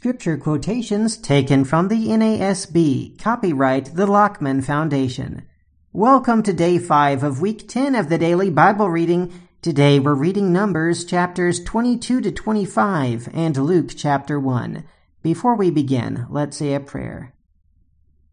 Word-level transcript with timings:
Scripture 0.00 0.38
quotations 0.38 1.18
taken 1.18 1.62
from 1.62 1.88
the 1.88 2.06
NASB. 2.06 3.20
Copyright 3.20 3.94
the 3.94 4.06
Lockman 4.06 4.62
Foundation. 4.64 5.42
Welcome 5.92 6.42
to 6.44 6.54
day 6.54 6.78
5 6.78 7.22
of 7.22 7.42
week 7.42 7.68
10 7.68 7.94
of 7.94 8.08
the 8.08 8.16
daily 8.16 8.48
Bible 8.48 8.88
reading. 8.88 9.30
Today 9.60 10.00
we're 10.00 10.14
reading 10.14 10.54
Numbers 10.54 11.04
chapters 11.04 11.62
22 11.62 12.22
to 12.22 12.32
25 12.32 13.28
and 13.34 13.54
Luke 13.58 13.90
chapter 13.94 14.40
1. 14.40 14.84
Before 15.22 15.54
we 15.54 15.70
begin, 15.70 16.26
let's 16.30 16.56
say 16.56 16.72
a 16.72 16.80
prayer. 16.80 17.34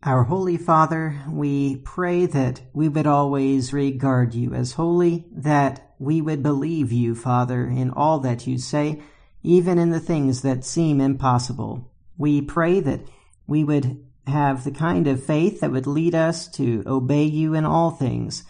Our 0.04 0.24
Holy 0.24 0.56
Father, 0.56 1.22
we 1.30 1.76
pray 1.76 2.28
that 2.28 2.62
we 2.72 2.88
would 2.88 3.08
always 3.08 3.74
regard 3.74 4.34
you 4.34 4.54
as 4.54 4.72
holy, 4.72 5.26
that 5.34 5.96
we 6.00 6.22
would 6.22 6.42
believe 6.42 6.94
you, 6.94 7.14
Father, 7.14 7.68
in 7.68 7.90
all 7.90 8.20
that 8.20 8.48
you 8.48 8.58
say 8.58 9.02
even 9.44 9.78
in 9.78 9.92
the 9.92 10.00
things 10.00 10.42
that 10.42 10.66
seem 10.66 11.00
impossible. 11.00 11.92
We 12.18 12.42
pray 12.42 12.80
that 12.82 13.02
we 13.48 13.64
would 13.64 14.04
have 14.28 14.64
the 14.64 14.72
kind 14.72 15.08
of 15.08 15.24
faith 15.24 15.62
that 15.62 15.72
would 15.72 15.88
lead 15.88 16.14
us 16.14 16.48
to 16.50 16.84
obey 16.86 17.24
you 17.24 17.54
in 17.54 17.66
all 17.66 17.92
things. 17.92 18.44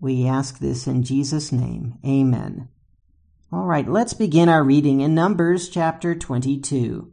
We 0.00 0.26
ask 0.26 0.58
this 0.58 0.86
in 0.86 1.02
Jesus' 1.02 1.52
name. 1.52 1.98
Amen. 2.04 2.68
All 3.52 3.64
right, 3.64 3.88
let's 3.88 4.14
begin 4.14 4.48
our 4.48 4.62
reading 4.62 5.00
in 5.00 5.14
Numbers 5.14 5.68
chapter 5.68 6.14
22. 6.14 7.10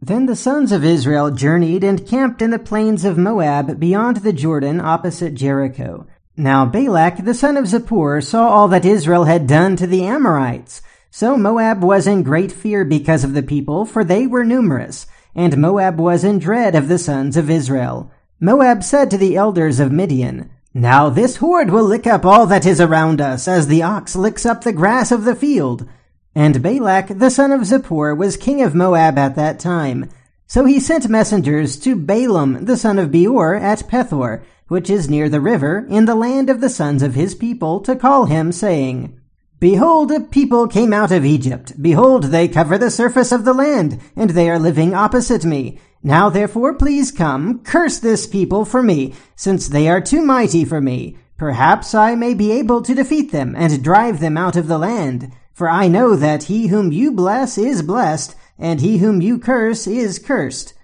Then 0.00 0.26
the 0.26 0.36
sons 0.36 0.72
of 0.72 0.84
Israel 0.84 1.30
journeyed 1.30 1.84
and 1.84 2.06
camped 2.06 2.42
in 2.42 2.50
the 2.50 2.58
plains 2.58 3.04
of 3.04 3.16
Moab 3.16 3.78
beyond 3.78 4.18
the 4.18 4.32
Jordan 4.32 4.80
opposite 4.80 5.34
Jericho. 5.34 6.06
Now 6.36 6.66
Balak 6.66 7.24
the 7.24 7.32
son 7.32 7.56
of 7.56 7.66
Zippor 7.66 8.22
saw 8.22 8.48
all 8.48 8.68
that 8.68 8.84
Israel 8.84 9.24
had 9.24 9.46
done 9.46 9.76
to 9.76 9.86
the 9.86 10.04
Amorites 10.04 10.82
so 11.16 11.36
Moab 11.36 11.84
was 11.84 12.08
in 12.08 12.24
great 12.24 12.50
fear 12.50 12.84
because 12.84 13.22
of 13.22 13.34
the 13.34 13.42
people, 13.44 13.86
for 13.86 14.02
they 14.02 14.26
were 14.26 14.44
numerous, 14.44 15.06
and 15.32 15.56
Moab 15.56 15.96
was 15.96 16.24
in 16.24 16.40
dread 16.40 16.74
of 16.74 16.88
the 16.88 16.98
sons 16.98 17.36
of 17.36 17.48
Israel. 17.48 18.10
Moab 18.40 18.82
said 18.82 19.12
to 19.12 19.16
the 19.16 19.36
elders 19.36 19.78
of 19.78 19.92
Midian, 19.92 20.50
Now 20.74 21.08
this 21.10 21.36
horde 21.36 21.70
will 21.70 21.84
lick 21.84 22.04
up 22.04 22.24
all 22.24 22.46
that 22.46 22.66
is 22.66 22.80
around 22.80 23.20
us, 23.20 23.46
as 23.46 23.68
the 23.68 23.80
ox 23.80 24.16
licks 24.16 24.44
up 24.44 24.64
the 24.64 24.72
grass 24.72 25.12
of 25.12 25.24
the 25.24 25.36
field. 25.36 25.88
And 26.34 26.60
Balak, 26.60 27.06
the 27.06 27.30
son 27.30 27.52
of 27.52 27.60
Zippor, 27.60 28.16
was 28.16 28.36
king 28.36 28.60
of 28.60 28.74
Moab 28.74 29.16
at 29.16 29.36
that 29.36 29.60
time. 29.60 30.10
So 30.48 30.64
he 30.64 30.80
sent 30.80 31.08
messengers 31.08 31.76
to 31.76 31.94
Balaam, 31.94 32.64
the 32.64 32.76
son 32.76 32.98
of 32.98 33.12
Beor, 33.12 33.54
at 33.54 33.88
Pethor, 33.88 34.42
which 34.66 34.90
is 34.90 35.08
near 35.08 35.28
the 35.28 35.40
river, 35.40 35.86
in 35.88 36.06
the 36.06 36.16
land 36.16 36.50
of 36.50 36.60
the 36.60 36.68
sons 36.68 37.04
of 37.04 37.14
his 37.14 37.36
people, 37.36 37.78
to 37.82 37.94
call 37.94 38.24
him, 38.24 38.50
saying, 38.50 39.20
Behold, 39.64 40.12
a 40.12 40.20
people 40.20 40.68
came 40.68 40.92
out 40.92 41.10
of 41.10 41.24
Egypt. 41.24 41.72
Behold, 41.80 42.24
they 42.24 42.48
cover 42.48 42.76
the 42.76 42.90
surface 42.90 43.32
of 43.32 43.46
the 43.46 43.54
land, 43.54 43.98
and 44.14 44.28
they 44.28 44.50
are 44.50 44.58
living 44.58 44.92
opposite 44.92 45.42
me. 45.42 45.80
Now 46.02 46.28
therefore 46.28 46.74
please 46.74 47.10
come, 47.10 47.60
curse 47.60 47.98
this 47.98 48.26
people 48.26 48.66
for 48.66 48.82
me, 48.82 49.14
since 49.36 49.66
they 49.66 49.88
are 49.88 50.02
too 50.02 50.20
mighty 50.20 50.66
for 50.66 50.82
me. 50.82 51.16
Perhaps 51.38 51.94
I 51.94 52.14
may 52.14 52.34
be 52.34 52.52
able 52.52 52.82
to 52.82 52.94
defeat 52.94 53.32
them, 53.32 53.54
and 53.56 53.82
drive 53.82 54.20
them 54.20 54.36
out 54.36 54.54
of 54.54 54.68
the 54.68 54.76
land. 54.76 55.32
For 55.54 55.70
I 55.70 55.88
know 55.88 56.14
that 56.14 56.42
he 56.42 56.66
whom 56.66 56.92
you 56.92 57.10
bless 57.10 57.56
is 57.56 57.80
blessed, 57.80 58.36
and 58.58 58.82
he 58.82 58.98
whom 58.98 59.22
you 59.22 59.38
curse 59.38 59.86
is 59.86 60.18
cursed. 60.18 60.74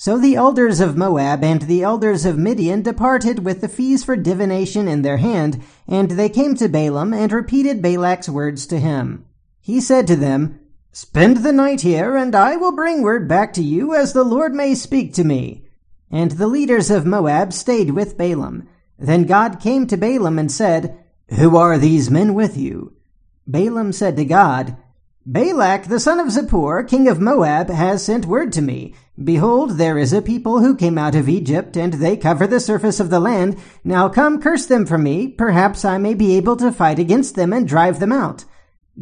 So 0.00 0.16
the 0.16 0.36
elders 0.36 0.78
of 0.78 0.96
Moab 0.96 1.42
and 1.42 1.62
the 1.62 1.82
elders 1.82 2.24
of 2.24 2.38
Midian 2.38 2.82
departed 2.82 3.44
with 3.44 3.60
the 3.60 3.68
fees 3.68 4.04
for 4.04 4.14
divination 4.14 4.86
in 4.86 5.02
their 5.02 5.16
hand, 5.16 5.60
and 5.88 6.12
they 6.12 6.28
came 6.28 6.54
to 6.54 6.68
Balaam 6.68 7.12
and 7.12 7.32
repeated 7.32 7.82
Balak's 7.82 8.28
words 8.28 8.64
to 8.68 8.78
him. 8.78 9.24
He 9.60 9.80
said 9.80 10.06
to 10.06 10.14
them, 10.14 10.60
Spend 10.92 11.38
the 11.38 11.52
night 11.52 11.80
here, 11.80 12.16
and 12.16 12.36
I 12.36 12.54
will 12.54 12.70
bring 12.70 13.02
word 13.02 13.26
back 13.26 13.52
to 13.54 13.62
you 13.62 13.92
as 13.92 14.12
the 14.12 14.22
Lord 14.22 14.54
may 14.54 14.76
speak 14.76 15.14
to 15.14 15.24
me. 15.24 15.66
And 16.12 16.30
the 16.30 16.46
leaders 16.46 16.92
of 16.92 17.04
Moab 17.04 17.52
stayed 17.52 17.90
with 17.90 18.16
Balaam. 18.16 18.68
Then 19.00 19.24
God 19.24 19.58
came 19.58 19.88
to 19.88 19.96
Balaam 19.96 20.38
and 20.38 20.50
said, 20.50 20.96
Who 21.30 21.56
are 21.56 21.76
these 21.76 22.08
men 22.08 22.34
with 22.34 22.56
you? 22.56 22.92
Balaam 23.48 23.90
said 23.90 24.16
to 24.18 24.24
God, 24.24 24.76
Balak 25.30 25.88
the 25.88 26.00
son 26.00 26.20
of 26.20 26.28
Zippor, 26.28 26.88
king 26.88 27.06
of 27.06 27.20
Moab, 27.20 27.68
has 27.68 28.02
sent 28.02 28.24
word 28.24 28.50
to 28.54 28.62
me 28.62 28.94
Behold, 29.22 29.72
there 29.72 29.98
is 29.98 30.14
a 30.14 30.22
people 30.22 30.60
who 30.60 30.74
came 30.74 30.96
out 30.96 31.14
of 31.14 31.28
Egypt, 31.28 31.76
and 31.76 31.92
they 31.92 32.16
cover 32.16 32.46
the 32.46 32.58
surface 32.58 32.98
of 32.98 33.10
the 33.10 33.20
land. 33.20 33.58
Now 33.84 34.08
come 34.08 34.40
curse 34.40 34.64
them 34.64 34.86
for 34.86 34.96
me. 34.96 35.28
Perhaps 35.28 35.84
I 35.84 35.98
may 35.98 36.14
be 36.14 36.38
able 36.38 36.56
to 36.56 36.72
fight 36.72 36.98
against 36.98 37.34
them 37.34 37.52
and 37.52 37.68
drive 37.68 38.00
them 38.00 38.10
out. 38.10 38.46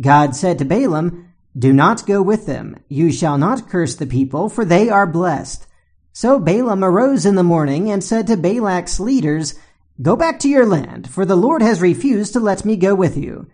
God 0.00 0.34
said 0.34 0.58
to 0.58 0.64
Balaam, 0.64 1.32
Do 1.56 1.72
not 1.72 2.06
go 2.06 2.22
with 2.22 2.46
them. 2.46 2.76
You 2.88 3.12
shall 3.12 3.38
not 3.38 3.68
curse 3.68 3.94
the 3.94 4.04
people, 4.04 4.48
for 4.48 4.64
they 4.64 4.88
are 4.88 5.06
blessed. 5.06 5.68
So 6.12 6.40
Balaam 6.40 6.82
arose 6.82 7.24
in 7.24 7.36
the 7.36 7.44
morning 7.44 7.88
and 7.88 8.02
said 8.02 8.26
to 8.26 8.36
Balak's 8.36 8.98
leaders, 8.98 9.54
Go 10.02 10.16
back 10.16 10.40
to 10.40 10.48
your 10.48 10.66
land, 10.66 11.08
for 11.08 11.24
the 11.24 11.36
Lord 11.36 11.62
has 11.62 11.80
refused 11.80 12.32
to 12.32 12.40
let 12.40 12.64
me 12.64 12.74
go 12.74 12.96
with 12.96 13.16
you. 13.16 13.46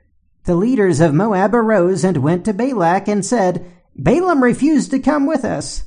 The 0.44 0.56
leaders 0.56 0.98
of 0.98 1.14
Moab 1.14 1.54
arose 1.54 2.02
and 2.02 2.16
went 2.16 2.44
to 2.46 2.52
Balak 2.52 3.06
and 3.06 3.24
said, 3.24 3.64
Balaam 3.94 4.42
refused 4.42 4.90
to 4.90 4.98
come 4.98 5.26
with 5.26 5.44
us. 5.44 5.84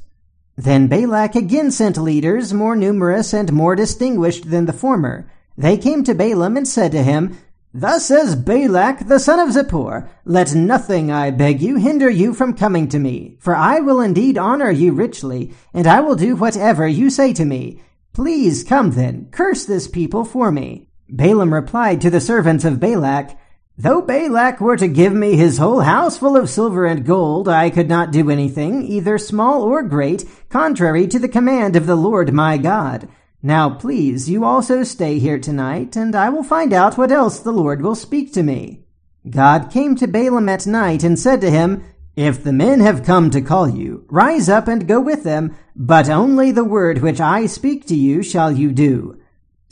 Then 0.55 0.87
Balak 0.87 1.35
again 1.35 1.71
sent 1.71 1.97
leaders 1.97 2.53
more 2.53 2.75
numerous 2.75 3.33
and 3.33 3.51
more 3.51 3.75
distinguished 3.75 4.49
than 4.49 4.65
the 4.65 4.73
former. 4.73 5.29
They 5.57 5.77
came 5.77 6.05
to 6.05 6.15
Balaam 6.15 6.55
and 6.55 6.67
said 6.67 6.93
to 6.93 7.03
him, 7.03 7.37
Thus 7.73 8.05
says 8.05 8.37
Balak 8.37 9.07
the 9.07 9.19
son 9.19 9.39
of 9.39 9.49
Zippor, 9.49 10.07
Let 10.23 10.55
nothing, 10.55 11.11
I 11.11 11.31
beg 11.31 11.61
you, 11.61 11.75
hinder 11.75 12.09
you 12.09 12.33
from 12.33 12.53
coming 12.53 12.87
to 12.87 12.99
me, 12.99 13.37
for 13.41 13.53
I 13.53 13.81
will 13.81 13.99
indeed 13.99 14.37
honor 14.37 14.71
you 14.71 14.93
richly, 14.93 15.53
and 15.73 15.85
I 15.85 15.99
will 15.99 16.15
do 16.15 16.37
whatever 16.37 16.87
you 16.87 17.09
say 17.09 17.33
to 17.33 17.43
me. 17.43 17.81
Please 18.13 18.63
come 18.63 18.91
then, 18.91 19.27
curse 19.31 19.65
this 19.65 19.89
people 19.89 20.23
for 20.23 20.49
me. 20.53 20.87
Balaam 21.09 21.53
replied 21.53 21.99
to 21.99 22.09
the 22.09 22.21
servants 22.21 22.63
of 22.63 22.79
Balak, 22.79 23.37
Though 23.77 24.01
Balak 24.01 24.61
were 24.61 24.77
to 24.77 24.87
give 24.87 25.13
me 25.13 25.35
his 25.35 25.57
whole 25.57 25.81
house 25.81 26.17
full 26.17 26.37
of 26.37 26.49
silver 26.49 26.85
and 26.85 27.05
gold, 27.05 27.49
I 27.49 27.69
could 27.69 27.89
not 27.89 28.11
do 28.11 28.29
anything, 28.31 28.83
either 28.83 29.17
small 29.17 29.63
or 29.63 29.83
great, 29.83 30.23
contrary 30.49 31.07
to 31.07 31.19
the 31.19 31.27
command 31.27 31.75
of 31.75 31.85
the 31.85 31.97
Lord 31.97 32.31
my 32.31 32.57
God. 32.57 33.09
Now 33.43 33.69
please, 33.69 34.29
you 34.29 34.45
also 34.45 34.83
stay 34.83 35.19
here 35.19 35.39
tonight, 35.39 35.97
and 35.97 36.15
I 36.15 36.29
will 36.29 36.41
find 36.41 36.71
out 36.71 36.97
what 36.97 37.11
else 37.11 37.39
the 37.39 37.51
Lord 37.51 37.81
will 37.81 37.95
speak 37.95 38.31
to 38.33 38.43
me. 38.43 38.85
God 39.29 39.69
came 39.69 39.97
to 39.97 40.07
Balaam 40.07 40.47
at 40.47 40.65
night 40.65 41.03
and 41.03 41.19
said 41.19 41.41
to 41.41 41.51
him, 41.51 41.83
If 42.15 42.45
the 42.45 42.53
men 42.53 42.79
have 42.79 43.03
come 43.03 43.29
to 43.31 43.41
call 43.41 43.67
you, 43.67 44.05
rise 44.09 44.47
up 44.47 44.69
and 44.69 44.87
go 44.87 45.01
with 45.01 45.23
them, 45.23 45.53
but 45.75 46.09
only 46.09 46.51
the 46.51 46.63
word 46.63 46.99
which 46.99 47.19
I 47.19 47.45
speak 47.45 47.85
to 47.87 47.95
you 47.95 48.23
shall 48.23 48.53
you 48.53 48.71
do. 48.71 49.19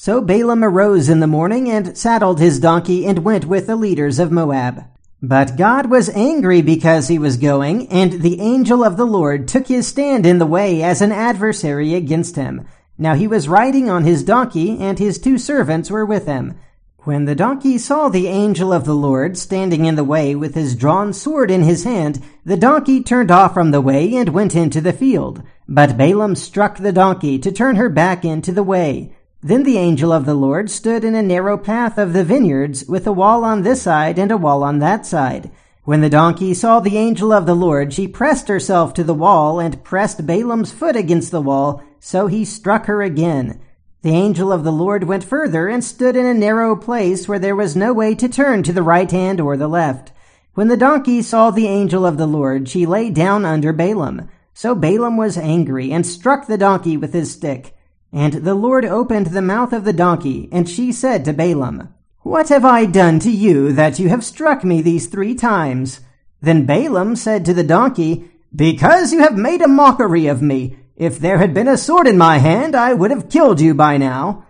So 0.06 0.20
Balaam 0.20 0.66
arose 0.66 1.08
in 1.08 1.22
the 1.22 1.28
morning 1.28 1.70
and 1.70 1.98
saddled 1.98 2.42
his 2.42 2.60
donkey 2.60 3.06
and 3.06 3.20
went 3.20 3.46
with 3.46 3.68
the 3.68 3.78
leaders 3.78 4.20
of 4.20 4.34
Moab. 4.34 4.84
But 5.22 5.56
God 5.56 5.90
was 5.90 6.10
angry 6.10 6.62
because 6.62 7.08
he 7.08 7.18
was 7.18 7.38
going, 7.38 7.88
and 7.88 8.22
the 8.22 8.42
angel 8.42 8.84
of 8.84 8.98
the 8.98 9.06
Lord 9.06 9.48
took 9.48 9.68
his 9.68 9.88
stand 9.88 10.26
in 10.26 10.40
the 10.40 10.46
way 10.46 10.84
as 10.84 11.02
an 11.02 11.14
adversary 11.14 11.94
against 11.94 12.36
him. 12.36 12.68
Now 12.98 13.16
he 13.16 13.28
was 13.28 13.48
riding 13.48 13.90
on 13.90 14.04
his 14.04 14.26
donkey, 14.26 14.78
and 14.78 15.00
his 15.00 15.20
two 15.20 15.38
servants 15.38 15.90
were 15.90 16.06
with 16.06 16.26
him. 16.26 16.56
When 17.04 17.24
the 17.24 17.34
donkey 17.34 17.78
saw 17.78 18.10
the 18.10 18.28
angel 18.28 18.74
of 18.74 18.84
the 18.84 18.94
Lord 18.94 19.38
standing 19.38 19.86
in 19.86 19.96
the 19.96 20.04
way 20.04 20.36
with 20.36 20.54
his 20.54 20.76
drawn 20.76 21.14
sword 21.14 21.50
in 21.50 21.64
his 21.64 21.86
hand, 21.86 22.22
the 22.44 22.58
donkey 22.58 23.02
turned 23.02 23.32
off 23.32 23.54
from 23.54 23.72
the 23.72 23.80
way 23.80 24.14
and 24.16 24.28
went 24.28 24.54
into 24.54 24.82
the 24.82 24.92
field. 24.92 25.42
But 25.66 25.96
Balaam 25.96 26.36
struck 26.36 26.80
the 26.80 26.92
donkey 26.92 27.40
to 27.40 27.54
turn 27.54 27.78
her 27.78 27.88
back 27.88 28.26
into 28.26 28.52
the 28.52 28.64
way. 28.64 29.16
Then 29.46 29.64
the 29.64 29.78
angel 29.78 30.14
of 30.14 30.26
the 30.26 30.36
Lord 30.36 30.72
stood 30.72 31.04
in 31.04 31.16
a 31.16 31.22
narrow 31.22 31.58
path 31.58 31.98
of 31.98 32.14
the 32.14 32.24
vineyards, 32.24 32.86
with 32.86 33.06
a 33.06 33.12
wall 33.12 33.44
on 33.44 33.64
this 33.64 33.82
side 33.82 34.18
and 34.18 34.32
a 34.32 34.38
wall 34.38 34.64
on 34.64 34.80
that 34.80 35.06
side. 35.06 35.52
When 35.84 36.00
the 36.00 36.10
donkey 36.10 36.54
saw 36.54 36.80
the 36.80 36.98
angel 36.98 37.34
of 37.34 37.46
the 37.46 37.54
Lord, 37.54 37.92
she 37.92 38.08
pressed 38.08 38.48
herself 38.48 38.94
to 38.94 39.04
the 39.04 39.14
wall 39.14 39.60
and 39.60 39.84
pressed 39.84 40.26
Balaam's 40.26 40.72
foot 40.72 40.96
against 40.96 41.32
the 41.32 41.42
wall, 41.42 41.84
so 42.00 42.28
he 42.28 42.46
struck 42.46 42.86
her 42.86 43.02
again. 43.02 43.60
The 44.02 44.12
angel 44.12 44.50
of 44.54 44.64
the 44.64 44.72
Lord 44.72 45.04
went 45.04 45.26
further 45.26 45.68
and 45.68 45.84
stood 45.84 46.16
in 46.16 46.26
a 46.26 46.34
narrow 46.34 46.78
place 46.78 47.28
where 47.28 47.40
there 47.40 47.56
was 47.56 47.76
no 47.76 47.92
way 47.92 48.16
to 48.16 48.30
turn 48.30 48.64
to 48.64 48.72
the 48.72 48.82
right 48.82 49.12
hand 49.12 49.42
or 49.42 49.58
the 49.58 49.68
left. 49.68 50.14
When 50.54 50.70
the 50.70 50.78
donkey 50.78 51.22
saw 51.22 51.52
the 51.52 51.68
angel 51.68 52.06
of 52.06 52.16
the 52.16 52.28
Lord, 52.28 52.70
she 52.70 52.86
lay 52.86 53.10
down 53.10 53.44
under 53.44 53.74
Balaam. 53.74 54.30
So 54.54 54.74
Balaam 54.74 55.18
was 55.18 55.38
angry 55.38 55.92
and 55.92 56.06
struck 56.06 56.48
the 56.48 56.58
donkey 56.58 56.96
with 56.96 57.12
his 57.12 57.32
stick. 57.32 57.76
And 58.14 58.34
the 58.46 58.54
Lord 58.54 58.86
opened 58.86 59.28
the 59.28 59.42
mouth 59.42 59.74
of 59.74 59.86
the 59.86 59.92
donkey, 59.92 60.48
and 60.52 60.70
she 60.70 60.92
said 60.92 61.26
to 61.26 61.34
Balaam, 61.34 61.92
What 62.20 62.50
have 62.50 62.64
I 62.64 62.86
done 62.86 63.18
to 63.22 63.32
you 63.32 63.74
that 63.74 63.98
you 63.98 64.10
have 64.10 64.24
struck 64.24 64.64
me 64.64 64.84
these 64.84 65.08
three 65.08 65.34
times? 65.34 66.00
Then 66.40 66.68
Balaam 66.68 67.16
said 67.16 67.44
to 67.46 67.56
the 67.56 67.64
donkey, 67.64 68.30
Because 68.56 69.12
you 69.12 69.20
have 69.20 69.36
made 69.36 69.64
a 69.64 69.68
mockery 69.68 70.28
of 70.28 70.44
me. 70.44 70.78
If 70.96 71.18
there 71.18 71.40
had 71.40 71.56
been 71.56 71.68
a 71.68 71.76
sword 71.76 72.06
in 72.06 72.20
my 72.20 72.38
hand, 72.38 72.76
I 72.76 72.94
would 72.94 73.10
have 73.10 73.30
killed 73.30 73.60
you 73.60 73.74
by 73.74 73.98
now. 73.98 74.46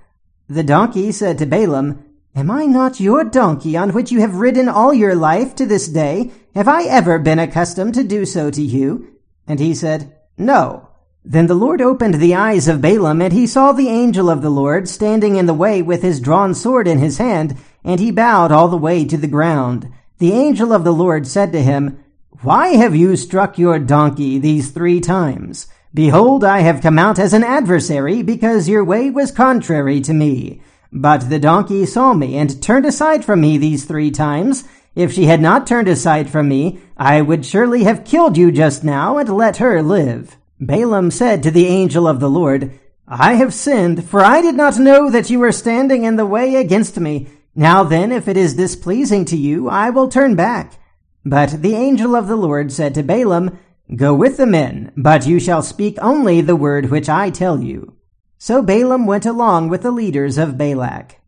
The 0.50 0.64
donkey 0.64 1.14
said 1.14 1.38
to 1.38 1.46
Balaam, 1.46 2.04
Am 2.36 2.52
I 2.52 2.66
not 2.66 3.00
your 3.00 3.24
donkey 3.24 3.78
on 3.78 3.94
which 3.94 4.12
you 4.12 4.20
have 4.20 4.36
ridden 4.36 4.68
all 4.68 4.94
your 4.94 5.16
life 5.16 5.56
to 5.56 5.66
this 5.66 5.88
day? 5.88 6.32
Have 6.54 6.68
I 6.68 6.84
ever 6.84 7.18
been 7.18 7.40
accustomed 7.40 7.94
to 7.94 8.04
do 8.04 8.26
so 8.26 8.52
to 8.52 8.62
you? 8.62 9.08
And 9.48 9.62
he 9.62 9.74
said, 9.74 10.14
No. 10.38 10.90
Then 11.26 11.48
the 11.48 11.56
Lord 11.56 11.82
opened 11.82 12.16
the 12.16 12.36
eyes 12.36 12.68
of 12.68 12.82
Balaam, 12.82 13.22
and 13.22 13.32
he 13.32 13.48
saw 13.48 13.72
the 13.72 13.88
angel 13.88 14.30
of 14.30 14.42
the 14.42 14.50
Lord 14.50 14.90
standing 14.90 15.38
in 15.38 15.46
the 15.46 15.54
way 15.54 15.82
with 15.82 16.02
his 16.02 16.20
drawn 16.20 16.54
sword 16.54 16.86
in 16.86 17.00
his 17.00 17.18
hand, 17.18 17.56
and 17.82 18.00
he 18.00 18.12
bowed 18.12 18.52
all 18.52 18.68
the 18.68 18.76
way 18.76 19.06
to 19.06 19.16
the 19.16 19.28
ground. 19.28 19.90
The 20.18 20.34
angel 20.34 20.74
of 20.74 20.84
the 20.84 20.92
Lord 20.92 21.26
said 21.26 21.54
to 21.54 21.64
him, 21.64 22.04
Why 22.42 22.76
have 22.76 22.94
you 22.94 23.16
struck 23.16 23.58
your 23.58 23.80
donkey 23.80 24.38
these 24.38 24.72
three 24.72 25.00
times? 25.00 25.68
Behold, 25.94 26.44
I 26.44 26.60
have 26.60 26.82
come 26.82 27.00
out 27.00 27.20
as 27.20 27.32
an 27.32 27.44
adversary, 27.44 28.22
because 28.22 28.68
your 28.68 28.84
way 28.84 29.10
was 29.10 29.32
contrary 29.32 30.02
to 30.02 30.14
me. 30.14 30.62
But 30.92 31.30
the 31.30 31.40
donkey 31.40 31.86
saw 31.86 32.14
me, 32.14 32.36
and 32.36 32.62
turned 32.62 32.86
aside 32.86 33.24
from 33.24 33.40
me 33.40 33.58
these 33.58 33.86
three 33.86 34.12
times. 34.12 34.66
If 34.94 35.14
she 35.14 35.26
had 35.26 35.40
not 35.40 35.68
turned 35.68 35.88
aside 35.88 36.30
from 36.30 36.50
me, 36.50 36.82
I 36.98 37.22
would 37.22 37.46
surely 37.46 37.86
have 37.86 38.04
killed 38.04 38.38
you 38.38 38.52
just 38.52 38.84
now, 38.84 39.18
and 39.18 39.30
let 39.30 39.58
her 39.58 39.82
live. 39.82 40.36
Balaam 40.60 41.12
said 41.12 41.44
to 41.44 41.52
the 41.52 41.68
angel 41.68 42.08
of 42.08 42.20
the 42.20 42.30
Lord, 42.30 42.80
I 43.08 43.34
have 43.34 43.54
sinned, 43.54 44.08
for 44.08 44.22
I 44.22 44.42
did 44.42 44.56
not 44.56 44.80
know 44.80 45.10
that 45.10 45.30
you 45.30 45.40
were 45.40 45.52
standing 45.52 46.04
in 46.04 46.16
the 46.16 46.26
way 46.26 46.56
against 46.56 47.00
me. 47.00 47.28
Now 47.56 47.84
then, 47.84 48.12
if 48.12 48.28
it 48.28 48.38
is 48.38 48.56
displeasing 48.56 49.26
to 49.26 49.38
you, 49.38 49.70
I 49.70 49.90
will 49.90 50.08
turn 50.08 50.36
back. 50.36 50.80
But 51.26 51.62
the 51.62 51.76
angel 51.76 52.16
of 52.16 52.28
the 52.28 52.36
Lord 52.36 52.72
said 52.72 52.96
to 52.96 53.04
Balaam, 53.04 53.60
Go 53.96 54.14
with 54.14 54.38
the 54.38 54.46
men, 54.46 54.92
but 54.96 55.28
you 55.28 55.40
shall 55.40 55.62
speak 55.62 55.98
only 56.02 56.42
the 56.42 56.56
word 56.56 56.90
which 56.90 57.10
I 57.10 57.30
tell 57.30 57.62
you. 57.62 57.94
So 58.38 58.62
Balaam 58.62 59.06
went 59.06 59.26
along 59.26 59.70
with 59.70 59.84
the 59.84 59.92
leaders 59.92 60.38
of 60.38 60.58
Balak. 60.58 61.20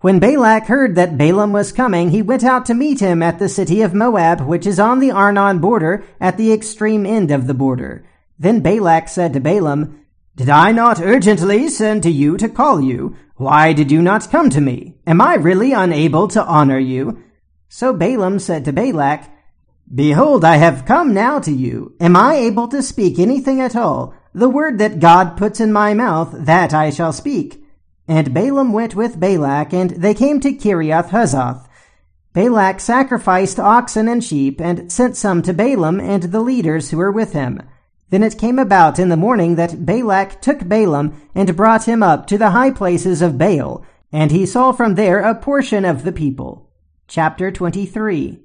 When 0.00 0.18
Balak 0.18 0.64
heard 0.64 0.94
that 0.96 1.18
Balaam 1.18 1.52
was 1.52 1.70
coming, 1.70 2.10
he 2.10 2.22
went 2.22 2.42
out 2.42 2.66
to 2.66 2.74
meet 2.74 3.00
him 3.00 3.22
at 3.22 3.38
the 3.38 3.48
city 3.48 3.82
of 3.82 3.94
Moab, 3.94 4.40
which 4.40 4.66
is 4.66 4.80
on 4.80 4.98
the 4.98 5.10
Arnon 5.10 5.58
border, 5.58 6.04
at 6.20 6.36
the 6.36 6.52
extreme 6.52 7.06
end 7.06 7.30
of 7.30 7.46
the 7.46 7.54
border. 7.54 8.04
Then 8.42 8.58
Balak 8.58 9.06
said 9.06 9.34
to 9.34 9.40
Balaam, 9.40 10.00
Did 10.34 10.48
I 10.50 10.72
not 10.72 11.00
urgently 11.00 11.68
send 11.68 12.02
to 12.02 12.10
you 12.10 12.36
to 12.38 12.48
call 12.48 12.80
you? 12.80 13.14
Why 13.36 13.72
did 13.72 13.92
you 13.92 14.02
not 14.02 14.30
come 14.30 14.50
to 14.50 14.60
me? 14.60 14.96
Am 15.06 15.20
I 15.20 15.34
really 15.34 15.72
unable 15.72 16.26
to 16.26 16.44
honor 16.44 16.80
you? 16.80 17.22
So 17.68 17.92
Balaam 17.92 18.40
said 18.40 18.64
to 18.64 18.72
Balak, 18.72 19.30
Behold, 19.94 20.44
I 20.44 20.56
have 20.56 20.86
come 20.86 21.14
now 21.14 21.38
to 21.38 21.52
you. 21.52 21.94
Am 22.00 22.16
I 22.16 22.34
able 22.34 22.66
to 22.66 22.82
speak 22.82 23.20
anything 23.20 23.60
at 23.60 23.76
all? 23.76 24.12
The 24.34 24.48
word 24.48 24.78
that 24.78 24.98
God 24.98 25.36
puts 25.36 25.60
in 25.60 25.72
my 25.72 25.94
mouth, 25.94 26.32
that 26.32 26.74
I 26.74 26.90
shall 26.90 27.12
speak. 27.12 27.64
And 28.08 28.34
Balaam 28.34 28.72
went 28.72 28.96
with 28.96 29.20
Balak, 29.20 29.72
and 29.72 29.90
they 29.90 30.14
came 30.14 30.40
to 30.40 30.52
Kiriath 30.52 31.10
Huzoth. 31.10 31.68
Balak 32.32 32.80
sacrificed 32.80 33.60
oxen 33.60 34.08
and 34.08 34.24
sheep, 34.24 34.60
and 34.60 34.90
sent 34.90 35.16
some 35.16 35.42
to 35.42 35.52
Balaam 35.52 36.00
and 36.00 36.24
the 36.24 36.40
leaders 36.40 36.90
who 36.90 36.96
were 36.96 37.12
with 37.12 37.34
him. 37.34 37.62
Then 38.12 38.22
it 38.22 38.36
came 38.36 38.58
about 38.58 38.98
in 38.98 39.08
the 39.08 39.16
morning 39.16 39.54
that 39.54 39.86
Balak 39.86 40.42
took 40.42 40.68
Balaam 40.68 41.14
and 41.34 41.56
brought 41.56 41.88
him 41.88 42.02
up 42.02 42.26
to 42.26 42.36
the 42.36 42.50
high 42.50 42.70
places 42.70 43.22
of 43.22 43.38
Baal, 43.38 43.86
and 44.12 44.30
he 44.30 44.44
saw 44.44 44.70
from 44.70 44.96
there 44.96 45.20
a 45.20 45.34
portion 45.34 45.86
of 45.86 46.04
the 46.04 46.12
people. 46.12 46.68
Chapter 47.08 47.50
23 47.50 48.38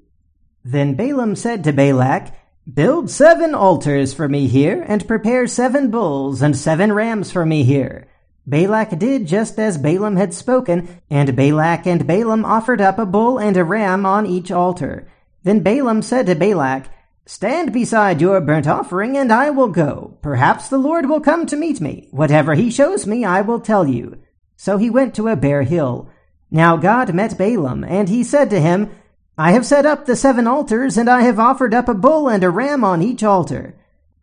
Then 0.64 0.94
Balaam 0.94 1.36
said 1.36 1.66
to 1.66 1.74
Balak, 1.74 2.34
Build 2.74 3.10
seven 3.10 3.54
altars 3.54 4.14
for 4.14 4.30
me 4.30 4.48
here, 4.48 4.86
and 4.88 5.06
prepare 5.06 5.48
seven 5.48 5.92
bulls 5.92 6.42
and 6.42 6.56
seven 6.56 6.94
rams 6.94 7.30
for 7.30 7.46
me 7.46 7.64
here. 7.64 8.08
Balak 8.46 8.98
did 8.98 9.28
just 9.28 9.60
as 9.60 9.78
Balaam 9.78 10.16
had 10.16 10.34
spoken, 10.34 11.02
and 11.10 11.36
Balak 11.36 11.86
and 11.86 12.08
Balaam 12.08 12.46
offered 12.46 12.80
up 12.80 12.98
a 13.00 13.06
bull 13.06 13.38
and 13.38 13.58
a 13.58 13.66
ram 13.66 14.06
on 14.06 14.26
each 14.26 14.50
altar. 14.50 15.10
Then 15.44 15.60
Balaam 15.60 16.02
said 16.04 16.28
to 16.28 16.36
Balak, 16.36 16.88
Stand 17.28 17.74
beside 17.74 18.22
your 18.22 18.40
burnt 18.40 18.68
offering, 18.68 19.18
and 19.18 19.34
I 19.34 19.50
will 19.50 19.68
go. 19.68 20.18
Perhaps 20.22 20.70
the 20.70 20.78
Lord 20.78 21.10
will 21.10 21.20
come 21.20 21.46
to 21.48 21.58
meet 21.58 21.82
me. 21.82 22.08
Whatever 22.12 22.56
he 22.56 22.72
shows 22.72 23.06
me, 23.06 23.26
I 23.26 23.42
will 23.42 23.60
tell 23.60 23.86
you. 23.86 24.18
So 24.56 24.78
he 24.78 24.90
went 24.90 25.14
to 25.16 25.28
a 25.28 25.36
bare 25.36 25.64
hill. 25.64 26.10
Now 26.50 26.78
God 26.78 27.14
met 27.14 27.38
Balaam, 27.38 27.84
and 27.84 28.08
he 28.08 28.24
said 28.24 28.50
to 28.52 28.62
him, 28.62 28.92
I 29.38 29.52
have 29.52 29.66
set 29.66 29.86
up 29.86 30.06
the 30.06 30.16
seven 30.16 30.48
altars, 30.48 30.96
and 30.96 31.10
I 31.10 31.24
have 31.24 31.38
offered 31.38 31.74
up 31.74 31.90
a 31.90 31.94
bull 31.94 32.30
and 32.30 32.46
a 32.46 32.50
ram 32.50 32.86
on 32.86 33.02
each 33.02 33.26
altar. 33.26 33.76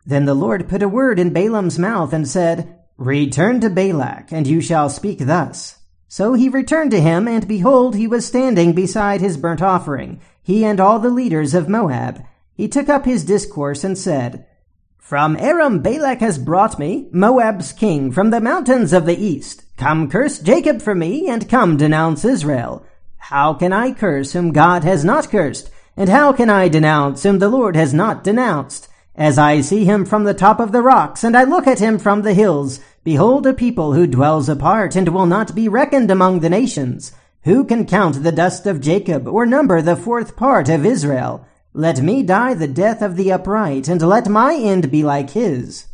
Then 0.03 0.25
the 0.25 0.33
Lord 0.33 0.67
put 0.67 0.81
a 0.81 0.89
word 0.89 1.19
in 1.19 1.31
Balaam's 1.31 1.77
mouth 1.77 2.11
and 2.11 2.27
said, 2.27 2.79
Return 2.97 3.61
to 3.61 3.69
Balak, 3.69 4.31
and 4.31 4.47
you 4.47 4.61
shall 4.61 4.89
speak 4.89 5.19
thus. 5.19 5.77
So 6.07 6.33
he 6.33 6.49
returned 6.49 6.89
to 6.89 6.99
him, 6.99 7.27
and 7.27 7.47
behold, 7.47 7.95
he 7.95 8.07
was 8.07 8.25
standing 8.25 8.73
beside 8.73 9.21
his 9.21 9.37
burnt 9.37 9.61
offering, 9.61 10.21
he 10.41 10.65
and 10.65 10.79
all 10.79 10.97
the 10.97 11.11
leaders 11.11 11.53
of 11.53 11.69
Moab. 11.69 12.25
He 12.55 12.69
took 12.69 12.87
up 12.87 13.03
his 13.03 13.25
discourse 13.25 13.83
and 13.83 13.97
said, 13.97 14.45
From 14.97 15.35
Aram 15.37 15.81
Balak 15.81 16.19
has 16.19 16.37
brought 16.37 16.79
me, 16.79 17.09
Moab's 17.11 17.73
king, 17.73 18.13
from 18.13 18.29
the 18.29 18.39
mountains 18.39 18.93
of 18.93 19.05
the 19.05 19.17
east. 19.17 19.63
Come 19.75 20.09
curse 20.09 20.39
Jacob 20.39 20.81
for 20.81 20.95
me, 20.95 21.27
and 21.27 21.49
come 21.49 21.75
denounce 21.75 22.23
Israel. 22.23 22.85
How 23.17 23.53
can 23.53 23.73
I 23.73 23.91
curse 23.91 24.31
whom 24.31 24.53
God 24.53 24.85
has 24.85 25.03
not 25.03 25.29
cursed? 25.29 25.69
And 25.97 26.09
how 26.09 26.31
can 26.31 26.49
I 26.49 26.69
denounce 26.69 27.23
whom 27.23 27.39
the 27.39 27.49
Lord 27.49 27.75
has 27.75 27.93
not 27.93 28.23
denounced? 28.23 28.87
As 29.15 29.37
I 29.37 29.59
see 29.59 29.83
him 29.83 30.05
from 30.05 30.23
the 30.23 30.33
top 30.33 30.59
of 30.61 30.71
the 30.71 30.81
rocks, 30.81 31.23
and 31.23 31.35
I 31.35 31.43
look 31.43 31.67
at 31.67 31.79
him 31.79 31.99
from 31.99 32.21
the 32.21 32.33
hills, 32.33 32.79
behold 33.03 33.45
a 33.47 33.53
people 33.53 33.93
who 33.93 34.07
dwells 34.07 34.47
apart, 34.47 34.95
and 34.95 35.09
will 35.09 35.25
not 35.25 35.55
be 35.55 35.67
reckoned 35.67 36.09
among 36.09 36.39
the 36.39 36.49
nations. 36.49 37.11
Who 37.43 37.65
can 37.65 37.85
count 37.85 38.23
the 38.23 38.31
dust 38.31 38.65
of 38.65 38.79
Jacob, 38.79 39.27
or 39.27 39.45
number 39.45 39.81
the 39.81 39.95
fourth 39.95 40.37
part 40.37 40.69
of 40.69 40.85
Israel? 40.85 41.45
Let 41.77 41.99
me 41.99 42.23
die 42.23 42.53
the 42.53 42.69
death 42.69 43.01
of 43.01 43.17
the 43.17 43.33
upright, 43.33 43.89
and 43.89 44.01
let 44.01 44.29
my 44.29 44.55
end 44.55 44.89
be 44.89 45.03
like 45.03 45.31
his. 45.31 45.87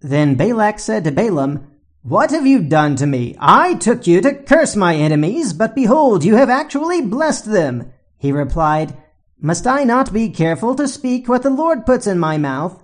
Then 0.00 0.34
Balak 0.34 0.78
said 0.78 1.04
to 1.04 1.10
Balaam, 1.10 1.66
What 2.00 2.30
have 2.30 2.46
you 2.46 2.62
done 2.62 2.96
to 2.96 3.06
me? 3.06 3.36
I 3.38 3.74
took 3.74 4.06
you 4.06 4.22
to 4.22 4.34
curse 4.34 4.74
my 4.76 4.96
enemies, 4.96 5.52
but 5.52 5.74
behold, 5.74 6.24
you 6.24 6.36
have 6.36 6.48
actually 6.48 7.02
blessed 7.02 7.44
them. 7.44 7.92
He 8.16 8.32
replied, 8.32 8.96
Must 9.38 9.66
I 9.66 9.84
not 9.84 10.10
be 10.10 10.30
careful 10.30 10.74
to 10.76 10.88
speak 10.88 11.28
what 11.28 11.42
the 11.42 11.50
Lord 11.50 11.84
puts 11.84 12.06
in 12.06 12.18
my 12.18 12.38
mouth? 12.38 12.82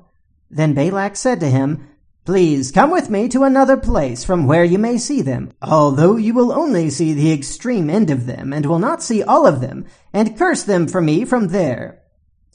Then 0.51 0.75
Balak 0.75 1.17
said 1.17 1.41
to 1.41 1.49
him, 1.49 1.89
Please 2.27 2.71
come 2.71 2.91
with 2.91 3.09
me 3.09 3.31
to 3.31 3.45
another 3.45 3.79
place 3.79 4.25
from 4.25 4.47
where 4.47 4.65
you 4.65 4.77
may 4.77 4.99
see 4.99 5.23
them, 5.23 5.53
although 5.63 6.17
you 6.17 6.35
will 6.35 6.53
only 6.53 6.91
see 6.91 7.15
the 7.15 7.33
extreme 7.33 7.89
end 7.89 8.11
of 8.11 8.27
them, 8.27 8.53
and 8.53 8.67
will 8.67 8.79
not 8.79 9.03
see 9.03 9.23
all 9.23 9.47
of 9.47 9.63
them, 9.63 9.87
and 10.13 10.37
curse 10.37 10.65
them 10.65 10.87
for 10.87 11.01
me 11.01 11.25
from 11.25 11.49
there. 11.49 12.03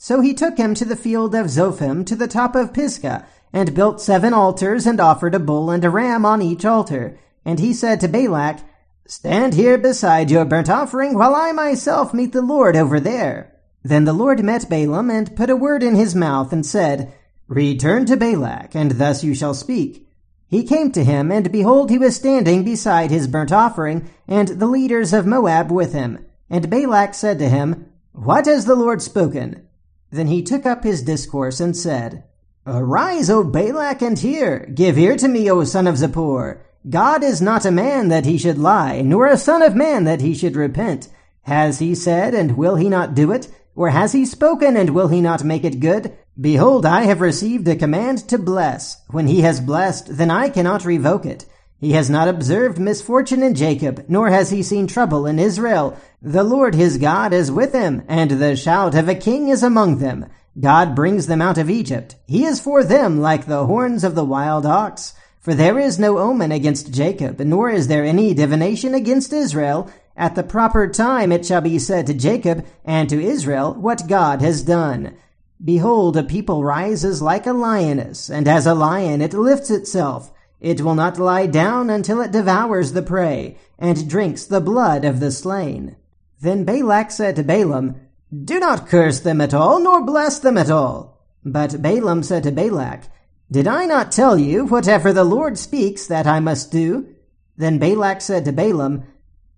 So 0.04 0.20
he 0.20 0.34
took 0.34 0.58
him 0.58 0.74
to 0.74 0.84
the 0.84 0.96
field 0.96 1.32
of 1.32 1.46
Zophim 1.46 2.04
to 2.06 2.16
the 2.16 2.26
top 2.26 2.56
of 2.56 2.72
Pisgah, 2.72 3.24
and 3.52 3.72
built 3.72 4.00
seven 4.00 4.34
altars, 4.34 4.84
and 4.84 4.98
offered 4.98 5.32
a 5.32 5.38
bull 5.38 5.70
and 5.70 5.84
a 5.84 5.90
ram 5.90 6.26
on 6.26 6.42
each 6.42 6.64
altar. 6.64 7.16
And 7.44 7.60
he 7.60 7.72
said 7.72 8.00
to 8.00 8.08
Balak, 8.08 8.58
Stand 9.06 9.54
here 9.54 9.78
beside 9.78 10.28
your 10.28 10.44
burnt 10.44 10.68
offering, 10.68 11.14
while 11.14 11.36
I 11.36 11.52
myself 11.52 12.12
meet 12.12 12.32
the 12.32 12.42
Lord 12.42 12.74
over 12.74 12.98
there. 12.98 13.54
Then 13.84 14.02
the 14.02 14.12
Lord 14.12 14.42
met 14.42 14.68
Balaam, 14.68 15.08
and 15.08 15.36
put 15.36 15.50
a 15.50 15.54
word 15.54 15.84
in 15.84 15.94
his 15.94 16.16
mouth, 16.16 16.52
and 16.52 16.66
said, 16.66 17.14
Return 17.46 18.04
to 18.06 18.16
Balak, 18.16 18.74
and 18.74 18.90
thus 18.98 19.22
you 19.22 19.36
shall 19.36 19.54
speak. 19.54 20.08
He 20.48 20.64
came 20.64 20.90
to 20.90 21.04
him, 21.04 21.30
and 21.30 21.52
behold, 21.52 21.90
he 21.90 21.98
was 21.98 22.16
standing 22.16 22.64
beside 22.64 23.12
his 23.12 23.28
burnt 23.28 23.52
offering, 23.52 24.10
and 24.26 24.48
the 24.48 24.66
leaders 24.66 25.12
of 25.12 25.26
Moab 25.28 25.70
with 25.70 25.92
him. 25.92 26.26
And 26.50 26.68
Balak 26.68 27.14
said 27.14 27.38
to 27.38 27.48
him, 27.48 27.86
What 28.10 28.46
has 28.46 28.64
the 28.64 28.74
Lord 28.74 29.00
spoken? 29.00 29.68
Then 30.12 30.26
he 30.26 30.42
took 30.42 30.66
up 30.66 30.84
his 30.84 31.02
discourse 31.02 31.58
and 31.58 31.74
said, 31.74 32.24
Arise, 32.66 33.30
O 33.30 33.42
Balak, 33.42 34.02
and 34.02 34.18
hear. 34.18 34.70
Give 34.72 34.98
ear 34.98 35.16
to 35.16 35.26
me, 35.26 35.50
O 35.50 35.64
son 35.64 35.86
of 35.86 35.96
Zippor. 35.96 36.60
God 36.88 37.24
is 37.24 37.40
not 37.40 37.64
a 37.64 37.70
man 37.70 38.08
that 38.08 38.26
he 38.26 38.36
should 38.36 38.58
lie, 38.58 39.00
nor 39.00 39.26
a 39.26 39.38
son 39.38 39.62
of 39.62 39.74
man 39.74 40.04
that 40.04 40.20
he 40.20 40.34
should 40.34 40.54
repent. 40.54 41.08
Has 41.42 41.78
he 41.78 41.94
said, 41.94 42.34
and 42.34 42.56
will 42.58 42.76
he 42.76 42.88
not 42.88 43.14
do 43.14 43.32
it? 43.32 43.48
Or 43.74 43.88
has 43.88 44.12
he 44.12 44.26
spoken, 44.26 44.76
and 44.76 44.90
will 44.90 45.08
he 45.08 45.22
not 45.22 45.44
make 45.44 45.64
it 45.64 45.80
good? 45.80 46.16
Behold, 46.38 46.84
I 46.84 47.04
have 47.04 47.22
received 47.22 47.66
a 47.68 47.74
command 47.74 48.28
to 48.28 48.38
bless. 48.38 49.02
When 49.08 49.26
he 49.26 49.40
has 49.40 49.60
blessed, 49.60 50.18
then 50.18 50.30
I 50.30 50.50
cannot 50.50 50.84
revoke 50.84 51.24
it. 51.24 51.46
He 51.82 51.94
has 51.94 52.08
not 52.08 52.28
observed 52.28 52.78
misfortune 52.78 53.42
in 53.42 53.56
Jacob, 53.56 54.04
nor 54.06 54.30
has 54.30 54.50
he 54.50 54.62
seen 54.62 54.86
trouble 54.86 55.26
in 55.26 55.40
Israel. 55.40 55.98
The 56.22 56.44
Lord 56.44 56.76
his 56.76 56.96
God 56.96 57.32
is 57.32 57.50
with 57.50 57.72
him, 57.72 58.04
and 58.06 58.30
the 58.30 58.54
shout 58.54 58.94
of 58.94 59.08
a 59.08 59.16
king 59.16 59.48
is 59.48 59.64
among 59.64 59.98
them. 59.98 60.26
God 60.60 60.94
brings 60.94 61.26
them 61.26 61.42
out 61.42 61.58
of 61.58 61.68
Egypt. 61.68 62.14
He 62.24 62.44
is 62.44 62.60
for 62.60 62.84
them 62.84 63.20
like 63.20 63.46
the 63.46 63.66
horns 63.66 64.04
of 64.04 64.14
the 64.14 64.24
wild 64.24 64.64
ox. 64.64 65.14
For 65.40 65.54
there 65.54 65.76
is 65.76 65.98
no 65.98 66.18
omen 66.18 66.52
against 66.52 66.94
Jacob, 66.94 67.40
nor 67.40 67.68
is 67.68 67.88
there 67.88 68.04
any 68.04 68.32
divination 68.32 68.94
against 68.94 69.32
Israel. 69.32 69.90
At 70.16 70.36
the 70.36 70.44
proper 70.44 70.86
time 70.86 71.32
it 71.32 71.44
shall 71.44 71.62
be 71.62 71.80
said 71.80 72.06
to 72.06 72.14
Jacob 72.14 72.64
and 72.84 73.08
to 73.08 73.20
Israel 73.20 73.74
what 73.74 74.06
God 74.06 74.40
has 74.40 74.62
done. 74.62 75.16
Behold, 75.64 76.16
a 76.16 76.22
people 76.22 76.62
rises 76.62 77.20
like 77.20 77.44
a 77.44 77.52
lioness, 77.52 78.30
and 78.30 78.46
as 78.46 78.66
a 78.66 78.74
lion 78.74 79.20
it 79.20 79.34
lifts 79.34 79.68
itself. 79.68 80.30
It 80.62 80.80
will 80.80 80.94
not 80.94 81.18
lie 81.18 81.46
down 81.46 81.90
until 81.90 82.20
it 82.20 82.30
devours 82.30 82.92
the 82.92 83.02
prey, 83.02 83.58
and 83.80 84.08
drinks 84.08 84.44
the 84.44 84.60
blood 84.60 85.04
of 85.04 85.18
the 85.18 85.32
slain. 85.32 85.96
Then 86.40 86.62
Balak 86.62 87.10
said 87.10 87.34
to 87.34 87.42
Balaam, 87.42 87.96
Do 88.32 88.60
not 88.60 88.86
curse 88.86 89.18
them 89.18 89.40
at 89.40 89.52
all, 89.52 89.80
nor 89.80 90.06
bless 90.06 90.38
them 90.38 90.56
at 90.56 90.70
all. 90.70 91.20
But 91.44 91.82
Balaam 91.82 92.22
said 92.22 92.44
to 92.44 92.52
Balak, 92.52 93.08
Did 93.50 93.66
I 93.66 93.86
not 93.86 94.12
tell 94.12 94.38
you, 94.38 94.64
whatever 94.64 95.12
the 95.12 95.24
Lord 95.24 95.58
speaks, 95.58 96.06
that 96.06 96.28
I 96.28 96.38
must 96.38 96.70
do? 96.70 97.08
Then 97.56 97.80
Balak 97.80 98.20
said 98.20 98.44
to 98.44 98.52
Balaam, 98.52 99.02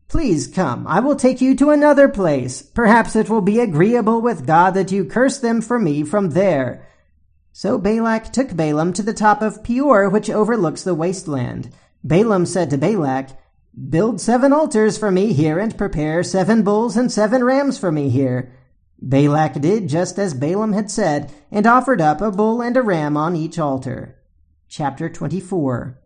Please 0.09 0.47
come, 0.47 0.87
I 0.87 1.01
will 1.01 1.17
take 1.17 1.43
you 1.43 1.55
to 1.57 1.69
another 1.69 2.09
place. 2.09 2.63
Perhaps 2.63 3.15
it 3.15 3.29
will 3.29 3.43
be 3.43 3.61
agreeable 3.61 4.23
with 4.23 4.47
God 4.47 4.71
that 4.71 4.91
you 4.91 5.05
curse 5.05 5.39
them 5.39 5.61
for 5.61 5.79
me 5.79 6.03
from 6.03 6.31
there. 6.31 6.89
So 7.57 7.79
Balak 7.79 8.33
took 8.33 8.57
Balaam 8.57 8.93
to 8.95 9.03
the 9.05 9.15
top 9.15 9.41
of 9.41 9.63
Peor, 9.63 10.09
which 10.09 10.29
overlooks 10.29 10.83
the 10.83 10.93
wasteland. 10.93 11.71
Balaam 12.03 12.47
said 12.47 12.69
to 12.71 12.77
Balak, 12.77 13.29
Build 13.91 14.21
seven 14.21 14.53
altars 14.53 14.99
for 14.99 15.13
me 15.13 15.33
here, 15.33 15.61
and 15.61 15.79
prepare 15.79 16.25
seven 16.25 16.65
bulls 16.65 16.97
and 16.97 17.13
seven 17.13 17.45
rams 17.45 17.79
for 17.79 17.93
me 17.93 18.09
here. 18.09 18.53
Balak 19.01 19.61
did 19.61 19.89
just 19.89 20.19
as 20.19 20.35
Balaam 20.35 20.73
had 20.73 20.91
said, 20.91 21.33
and 21.53 21.65
offered 21.65 22.01
up 22.01 22.21
a 22.21 22.33
bull 22.33 22.61
and 22.61 22.77
a 22.77 22.83
ram 22.83 23.17
on 23.17 23.37
each 23.37 23.57
altar. 23.57 24.17
Chapter 24.67 25.09
24 25.09 25.97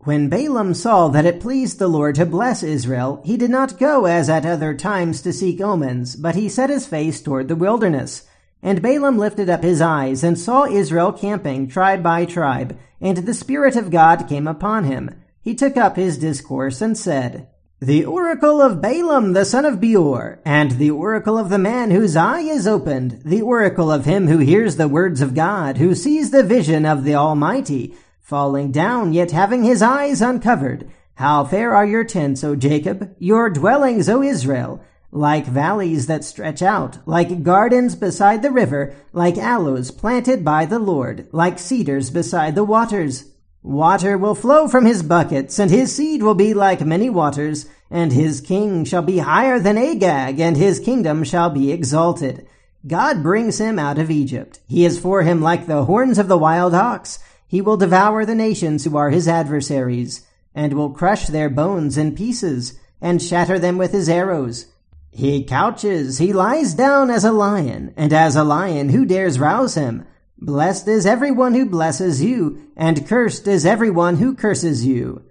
When 0.00 0.28
Balaam 0.28 0.74
saw 0.74 1.08
that 1.08 1.24
it 1.24 1.40
pleased 1.40 1.78
the 1.78 1.88
Lord 1.88 2.14
to 2.16 2.26
bless 2.26 2.62
Israel, 2.62 3.22
he 3.24 3.38
did 3.38 3.50
not 3.50 3.78
go 3.78 4.04
as 4.04 4.28
at 4.28 4.44
other 4.44 4.74
times 4.74 5.22
to 5.22 5.32
seek 5.32 5.62
omens, 5.62 6.14
but 6.14 6.34
he 6.34 6.50
set 6.50 6.68
his 6.68 6.86
face 6.86 7.22
toward 7.22 7.48
the 7.48 7.56
wilderness. 7.56 8.26
And 8.62 8.82
Balaam 8.82 9.18
lifted 9.18 9.48
up 9.48 9.62
his 9.62 9.80
eyes 9.80 10.22
and 10.22 10.38
saw 10.38 10.66
Israel 10.66 11.12
camping 11.12 11.68
tribe 11.68 12.02
by 12.02 12.24
tribe, 12.24 12.78
and 13.00 13.18
the 13.18 13.34
Spirit 13.34 13.76
of 13.76 13.90
God 13.90 14.28
came 14.28 14.46
upon 14.46 14.84
him 14.84 15.10
he 15.42 15.54
took 15.54 15.76
up 15.76 15.96
his 15.96 16.18
discourse 16.18 16.82
and 16.82 16.96
said, 16.96 17.48
The 17.80 18.04
oracle 18.04 18.60
of 18.60 18.82
Balaam 18.82 19.32
the 19.32 19.46
son 19.46 19.64
of 19.64 19.80
Beor, 19.80 20.40
and 20.44 20.72
the 20.72 20.90
oracle 20.90 21.38
of 21.38 21.48
the 21.48 21.58
man 21.58 21.90
whose 21.90 22.14
eye 22.14 22.40
is 22.40 22.66
opened, 22.66 23.22
the 23.24 23.40
oracle 23.40 23.90
of 23.90 24.04
him 24.04 24.26
who 24.28 24.38
hears 24.38 24.76
the 24.76 24.88
words 24.88 25.22
of 25.22 25.34
God, 25.34 25.78
who 25.78 25.94
sees 25.94 26.30
the 26.30 26.42
vision 26.42 26.84
of 26.84 27.04
the 27.04 27.14
Almighty, 27.14 27.94
falling 28.20 28.70
down 28.70 29.14
yet 29.14 29.30
having 29.30 29.64
his 29.64 29.80
eyes 29.80 30.20
uncovered. 30.20 30.90
How 31.14 31.44
fair 31.44 31.74
are 31.74 31.86
your 31.86 32.04
tents, 32.04 32.44
O 32.44 32.54
Jacob, 32.54 33.14
your 33.18 33.48
dwellings, 33.48 34.08
O 34.10 34.22
Israel, 34.22 34.84
like 35.12 35.46
valleys 35.46 36.06
that 36.06 36.24
stretch 36.24 36.62
out, 36.62 36.98
like 37.06 37.42
gardens 37.42 37.96
beside 37.96 38.42
the 38.42 38.50
river, 38.50 38.94
like 39.12 39.36
aloes 39.36 39.90
planted 39.90 40.44
by 40.44 40.64
the 40.64 40.78
Lord, 40.78 41.26
like 41.32 41.58
cedars 41.58 42.10
beside 42.10 42.54
the 42.54 42.64
waters. 42.64 43.24
Water 43.62 44.16
will 44.16 44.34
flow 44.34 44.68
from 44.68 44.86
his 44.86 45.02
buckets, 45.02 45.58
and 45.58 45.70
his 45.70 45.94
seed 45.94 46.22
will 46.22 46.34
be 46.34 46.54
like 46.54 46.80
many 46.80 47.10
waters, 47.10 47.66
and 47.90 48.12
his 48.12 48.40
king 48.40 48.84
shall 48.84 49.02
be 49.02 49.18
higher 49.18 49.58
than 49.58 49.76
Agag, 49.76 50.38
and 50.40 50.56
his 50.56 50.80
kingdom 50.80 51.24
shall 51.24 51.50
be 51.50 51.72
exalted. 51.72 52.46
God 52.86 53.22
brings 53.22 53.58
him 53.58 53.78
out 53.78 53.98
of 53.98 54.10
Egypt. 54.10 54.60
He 54.66 54.86
is 54.86 54.98
for 54.98 55.22
him 55.22 55.42
like 55.42 55.66
the 55.66 55.84
horns 55.84 56.18
of 56.18 56.28
the 56.28 56.38
wild 56.38 56.72
ox. 56.72 57.18
He 57.46 57.60
will 57.60 57.76
devour 57.76 58.24
the 58.24 58.34
nations 58.34 58.84
who 58.84 58.96
are 58.96 59.10
his 59.10 59.28
adversaries, 59.28 60.24
and 60.54 60.72
will 60.72 60.90
crush 60.90 61.26
their 61.26 61.50
bones 61.50 61.98
in 61.98 62.14
pieces, 62.14 62.78
and 63.00 63.20
shatter 63.20 63.58
them 63.58 63.76
with 63.76 63.92
his 63.92 64.08
arrows. 64.08 64.66
He 65.10 65.44
couches, 65.44 66.18
he 66.18 66.32
lies 66.32 66.74
down 66.74 67.10
as 67.10 67.24
a 67.24 67.32
lion, 67.32 67.92
and 67.96 68.12
as 68.12 68.36
a 68.36 68.44
lion 68.44 68.90
who 68.90 69.04
dares 69.04 69.38
rouse 69.38 69.74
him? 69.74 70.04
Blessed 70.38 70.88
is 70.88 71.04
everyone 71.04 71.54
who 71.54 71.66
blesses 71.66 72.22
you, 72.22 72.70
and 72.76 73.06
cursed 73.06 73.46
is 73.46 73.66
everyone 73.66 74.16
who 74.16 74.34
curses 74.34 74.86
you. 74.86 75.24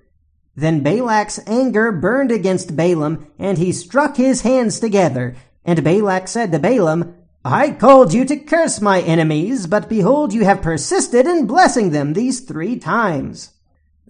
Then 0.55 0.83
Balak's 0.83 1.39
anger 1.48 1.91
burned 1.91 2.31
against 2.31 2.75
Balaam, 2.75 3.27
and 3.39 3.57
he 3.57 3.71
struck 3.71 4.17
his 4.17 4.41
hands 4.41 4.79
together. 4.79 5.36
And 5.63 5.83
Balak 5.83 6.27
said 6.27 6.51
to 6.51 6.59
Balaam, 6.59 7.15
I 7.45 7.71
called 7.71 8.13
you 8.13 8.25
to 8.25 8.36
curse 8.36 8.81
my 8.81 9.01
enemies, 9.01 9.65
but 9.65 9.88
behold, 9.88 10.33
you 10.33 10.43
have 10.43 10.62
persisted 10.62 11.25
in 11.25 11.48
blessing 11.48 11.91
them 11.91 12.13
these 12.13 12.41
three 12.41 12.77
times. 12.77 13.51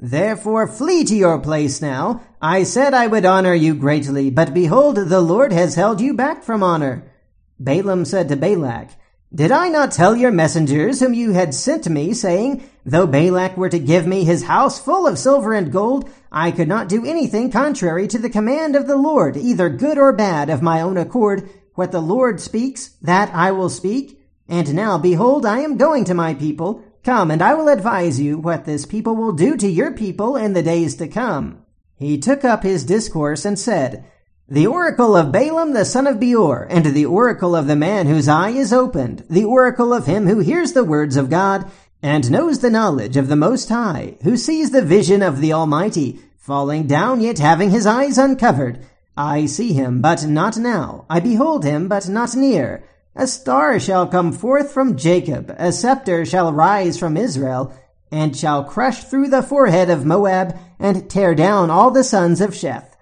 Therefore 0.02 0.66
flee 0.66 1.04
to 1.04 1.16
your 1.16 1.40
place 1.40 1.82
now. 1.82 2.22
I 2.42 2.64
said 2.64 2.94
I 2.94 3.08
would 3.08 3.26
honor 3.26 3.54
you 3.54 3.76
greatly, 3.76 4.30
but 4.30 4.54
behold, 4.54 4.96
the 4.96 5.20
Lord 5.20 5.52
has 5.52 5.76
held 5.76 6.00
you 6.00 6.14
back 6.14 6.42
from 6.42 6.64
honor. 6.64 7.12
Balaam 7.60 8.06
said 8.06 8.30
to 8.30 8.38
Balak, 8.38 8.92
did 9.34 9.52
I 9.52 9.70
not 9.70 9.92
tell 9.92 10.16
your 10.16 10.32
messengers 10.32 11.00
whom 11.02 11.14
you 11.14 11.34
had 11.34 11.54
sent 11.54 11.84
to 11.84 11.92
me, 11.92 12.14
saying, 12.14 12.68
Though 12.84 13.06
Balak 13.06 13.58
were 13.58 13.70
to 13.70 13.78
give 13.78 14.08
me 14.08 14.24
his 14.24 14.44
house 14.44 14.80
full 14.80 15.06
of 15.06 15.20
silver 15.20 15.54
and 15.54 15.72
gold, 15.72 16.10
I 16.32 16.50
could 16.50 16.68
not 16.68 16.90
do 16.90 17.06
anything 17.06 17.52
contrary 17.52 18.08
to 18.08 18.18
the 18.18 18.32
command 18.32 18.76
of 18.76 18.88
the 18.88 18.98
Lord, 18.98 19.38
either 19.38 19.70
good 19.70 20.00
or 20.00 20.14
bad, 20.14 20.50
of 20.50 20.64
my 20.64 20.82
own 20.82 20.98
accord. 20.98 21.48
What 21.76 21.92
the 21.92 22.02
Lord 22.02 22.42
speaks, 22.42 22.96
that 23.04 23.30
I 23.36 23.52
will 23.52 23.70
speak. 23.70 24.20
And 24.48 24.74
now, 24.74 24.98
behold, 24.98 25.46
I 25.46 25.60
am 25.60 25.78
going 25.78 26.06
to 26.06 26.16
my 26.16 26.34
people. 26.34 26.84
Come, 27.04 27.32
and 27.32 27.42
I 27.42 27.54
will 27.54 27.70
advise 27.70 28.20
you 28.20 28.38
what 28.38 28.66
this 28.66 28.86
people 28.86 29.16
will 29.16 29.34
do 29.34 29.56
to 29.58 29.68
your 29.68 29.92
people 29.92 30.36
in 30.36 30.54
the 30.54 30.64
days 30.64 30.96
to 30.98 31.08
come. 31.08 31.64
He 31.96 32.18
took 32.18 32.44
up 32.44 32.64
his 32.64 32.84
discourse 32.84 33.46
and 33.46 33.58
said, 33.58 34.06
the 34.52 34.66
oracle 34.66 35.16
of 35.16 35.32
Balaam 35.32 35.74
the 35.74 35.86
son 35.86 36.08
of 36.08 36.20
Beor, 36.20 36.66
and 36.72 36.84
the 36.84 37.06
oracle 37.06 37.56
of 37.56 37.68
the 37.68 37.76
man 37.76 38.08
whose 38.08 38.28
eye 38.28 38.50
is 38.50 38.74
opened, 38.74 39.24
the 39.30 39.46
oracle 39.46 39.94
of 39.94 40.08
him 40.08 40.26
who 40.26 40.40
hears 40.40 40.74
the 40.74 40.84
words 40.84 41.18
of 41.18 41.30
God, 41.30 41.70
and 42.02 42.32
knows 42.32 42.58
the 42.58 42.72
knowledge 42.72 43.16
of 43.16 43.28
the 43.28 43.36
Most 43.36 43.70
High, 43.70 44.18
who 44.24 44.36
sees 44.36 44.72
the 44.72 44.82
vision 44.82 45.22
of 45.22 45.40
the 45.40 45.54
Almighty, 45.54 46.20
falling 46.36 46.88
down 46.88 47.22
yet 47.22 47.38
having 47.38 47.70
his 47.70 47.86
eyes 47.86 48.18
uncovered. 48.18 48.84
I 49.16 49.46
see 49.46 49.74
him, 49.74 50.02
but 50.02 50.26
not 50.26 50.58
now. 50.58 51.06
I 51.12 51.20
behold 51.20 51.64
him, 51.64 51.88
but 51.88 52.10
not 52.10 52.36
near. 52.36 52.84
A 53.20 53.28
star 53.28 53.82
shall 53.82 54.08
come 54.08 54.32
forth 54.32 54.72
from 54.72 54.96
Jacob, 54.96 55.54
a 55.58 55.74
scepter 55.74 56.26
shall 56.26 56.54
rise 56.54 56.98
from 56.98 57.18
Israel, 57.18 57.74
and 58.10 58.34
shall 58.34 58.64
crush 58.64 59.04
through 59.04 59.28
the 59.28 59.44
forehead 59.44 59.90
of 59.90 60.06
Moab, 60.06 60.58
and 60.80 61.10
tear 61.10 61.36
down 61.36 61.70
all 61.70 61.92
the 61.92 62.06
sons 62.06 62.40
of 62.40 62.52
Sheth. 62.52 62.96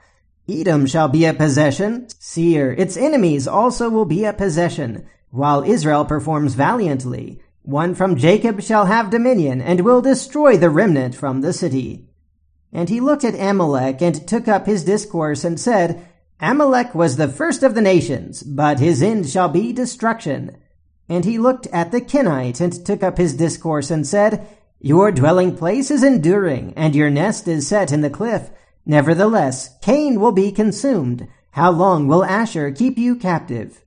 Edom 0.50 0.88
shall 0.88 1.08
be 1.08 1.26
a 1.26 1.36
possession. 1.36 2.08
Seir, 2.18 2.72
its 2.72 2.98
enemies 2.98 3.48
also 3.48 3.92
will 3.92 4.06
be 4.06 4.26
a 4.26 4.34
possession, 4.34 5.06
while 5.30 5.64
Israel 5.64 6.04
performs 6.04 6.56
valiantly. 6.56 7.40
One 7.62 7.94
from 7.94 8.16
Jacob 8.16 8.64
shall 8.64 8.88
have 8.88 9.12
dominion, 9.12 9.62
and 9.62 9.82
will 9.82 10.02
destroy 10.02 10.58
the 10.58 10.72
remnant 10.72 11.14
from 11.14 11.42
the 11.42 11.54
city. 11.54 12.10
And 12.74 12.90
he 12.90 13.00
looked 13.00 13.24
at 13.24 13.40
Amalek, 13.40 14.02
and 14.02 14.28
took 14.28 14.48
up 14.48 14.66
his 14.66 14.84
discourse, 14.84 15.44
and 15.44 15.60
said, 15.60 16.08
Amalek 16.40 16.94
was 16.94 17.18
the 17.18 17.28
first 17.28 17.64
of 17.64 17.74
the 17.74 17.82
nations, 17.82 18.44
but 18.44 18.80
his 18.80 19.02
end 19.02 19.28
shall 19.28 19.50
be 19.50 19.74
destruction. 19.74 20.56
And 21.10 21.26
he 21.26 21.40
looked 21.40 21.66
at 21.68 21.92
the 21.92 22.00
Kenite, 22.02 22.62
and 22.62 22.86
took 22.86 23.02
up 23.02 23.18
his 23.18 23.34
discourse, 23.34 23.90
and 23.90 24.06
said, 24.06 24.48
Your 24.80 25.12
dwelling 25.12 25.58
place 25.58 25.90
is 25.90 26.04
enduring, 26.04 26.74
and 26.76 26.96
your 26.96 27.10
nest 27.10 27.48
is 27.48 27.68
set 27.68 27.92
in 27.92 28.02
the 28.02 28.10
cliff. 28.10 28.52
Nevertheless, 28.86 29.76
Cain 29.82 30.20
will 30.20 30.32
be 30.32 30.52
consumed. 30.52 31.28
How 31.52 31.72
long 31.72 32.08
will 32.08 32.24
Asher 32.24 32.72
keep 32.72 33.00
you 33.00 33.16
captive? 33.16 33.84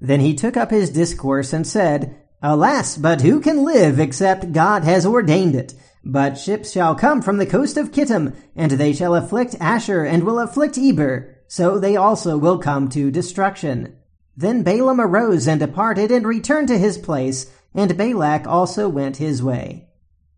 Then 0.00 0.20
he 0.20 0.34
took 0.34 0.56
up 0.56 0.70
his 0.70 0.90
discourse 0.90 1.52
and 1.52 1.66
said, 1.66 2.16
Alas, 2.40 2.96
but 2.96 3.20
who 3.22 3.40
can 3.40 3.64
live 3.64 3.98
except 3.98 4.52
God 4.52 4.84
has 4.84 5.04
ordained 5.04 5.56
it? 5.56 5.74
But 6.04 6.38
ships 6.38 6.70
shall 6.70 6.94
come 6.94 7.20
from 7.20 7.38
the 7.38 7.46
coast 7.46 7.76
of 7.76 7.90
Kittim, 7.90 8.34
and 8.54 8.72
they 8.72 8.92
shall 8.92 9.14
afflict 9.14 9.56
Asher 9.60 10.04
and 10.04 10.22
will 10.24 10.38
afflict 10.38 10.78
Eber, 10.78 11.36
so 11.50 11.80
they 11.80 11.96
also 11.96 12.38
will 12.38 12.58
come 12.58 12.88
to 12.88 13.10
destruction. 13.10 13.96
Then 14.36 14.62
Balaam 14.62 15.00
arose 15.00 15.48
and 15.48 15.58
departed 15.58 16.12
and 16.12 16.24
returned 16.24 16.68
to 16.68 16.78
his 16.78 16.96
place, 16.96 17.50
and 17.74 17.98
Balak 17.98 18.46
also 18.46 18.88
went 18.88 19.16
his 19.16 19.42
way. 19.42 19.88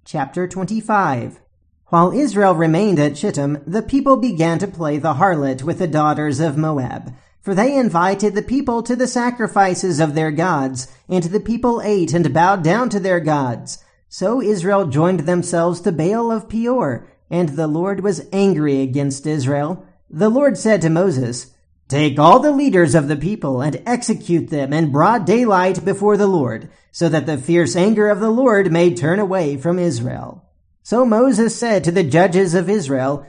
Chapter 0.06 0.48
25 0.48 1.38
while 1.92 2.10
Israel 2.10 2.54
remained 2.54 2.98
at 2.98 3.18
Shittim, 3.18 3.62
the 3.66 3.82
people 3.82 4.16
began 4.16 4.58
to 4.60 4.66
play 4.66 4.96
the 4.96 5.12
harlot 5.12 5.62
with 5.62 5.78
the 5.78 5.86
daughters 5.86 6.40
of 6.40 6.56
Moab. 6.56 7.12
For 7.42 7.54
they 7.54 7.76
invited 7.76 8.34
the 8.34 8.40
people 8.40 8.82
to 8.84 8.96
the 8.96 9.06
sacrifices 9.06 10.00
of 10.00 10.14
their 10.14 10.30
gods, 10.30 10.88
and 11.06 11.24
the 11.24 11.38
people 11.38 11.82
ate 11.84 12.14
and 12.14 12.32
bowed 12.32 12.64
down 12.64 12.88
to 12.88 12.98
their 12.98 13.20
gods. 13.20 13.84
So 14.08 14.40
Israel 14.40 14.86
joined 14.86 15.20
themselves 15.20 15.82
to 15.82 15.92
Baal 15.92 16.32
of 16.32 16.48
Peor, 16.48 17.06
and 17.28 17.50
the 17.50 17.66
Lord 17.66 18.00
was 18.00 18.26
angry 18.32 18.80
against 18.80 19.26
Israel. 19.26 19.86
The 20.14 20.28
Lord 20.28 20.58
said 20.58 20.82
to 20.82 20.90
Moses, 20.90 21.52
Take 21.88 22.18
all 22.18 22.38
the 22.38 22.52
leaders 22.52 22.94
of 22.94 23.08
the 23.08 23.16
people 23.16 23.62
and 23.62 23.82
execute 23.86 24.50
them 24.50 24.70
in 24.74 24.92
broad 24.92 25.24
daylight 25.24 25.86
before 25.86 26.18
the 26.18 26.26
Lord, 26.26 26.68
so 26.90 27.08
that 27.08 27.24
the 27.24 27.38
fierce 27.38 27.74
anger 27.74 28.10
of 28.10 28.20
the 28.20 28.30
Lord 28.30 28.70
may 28.70 28.92
turn 28.92 29.18
away 29.18 29.56
from 29.56 29.78
Israel. 29.78 30.44
So 30.82 31.06
Moses 31.06 31.56
said 31.56 31.82
to 31.84 31.90
the 31.90 32.02
judges 32.02 32.54
of 32.54 32.68
Israel, 32.68 33.26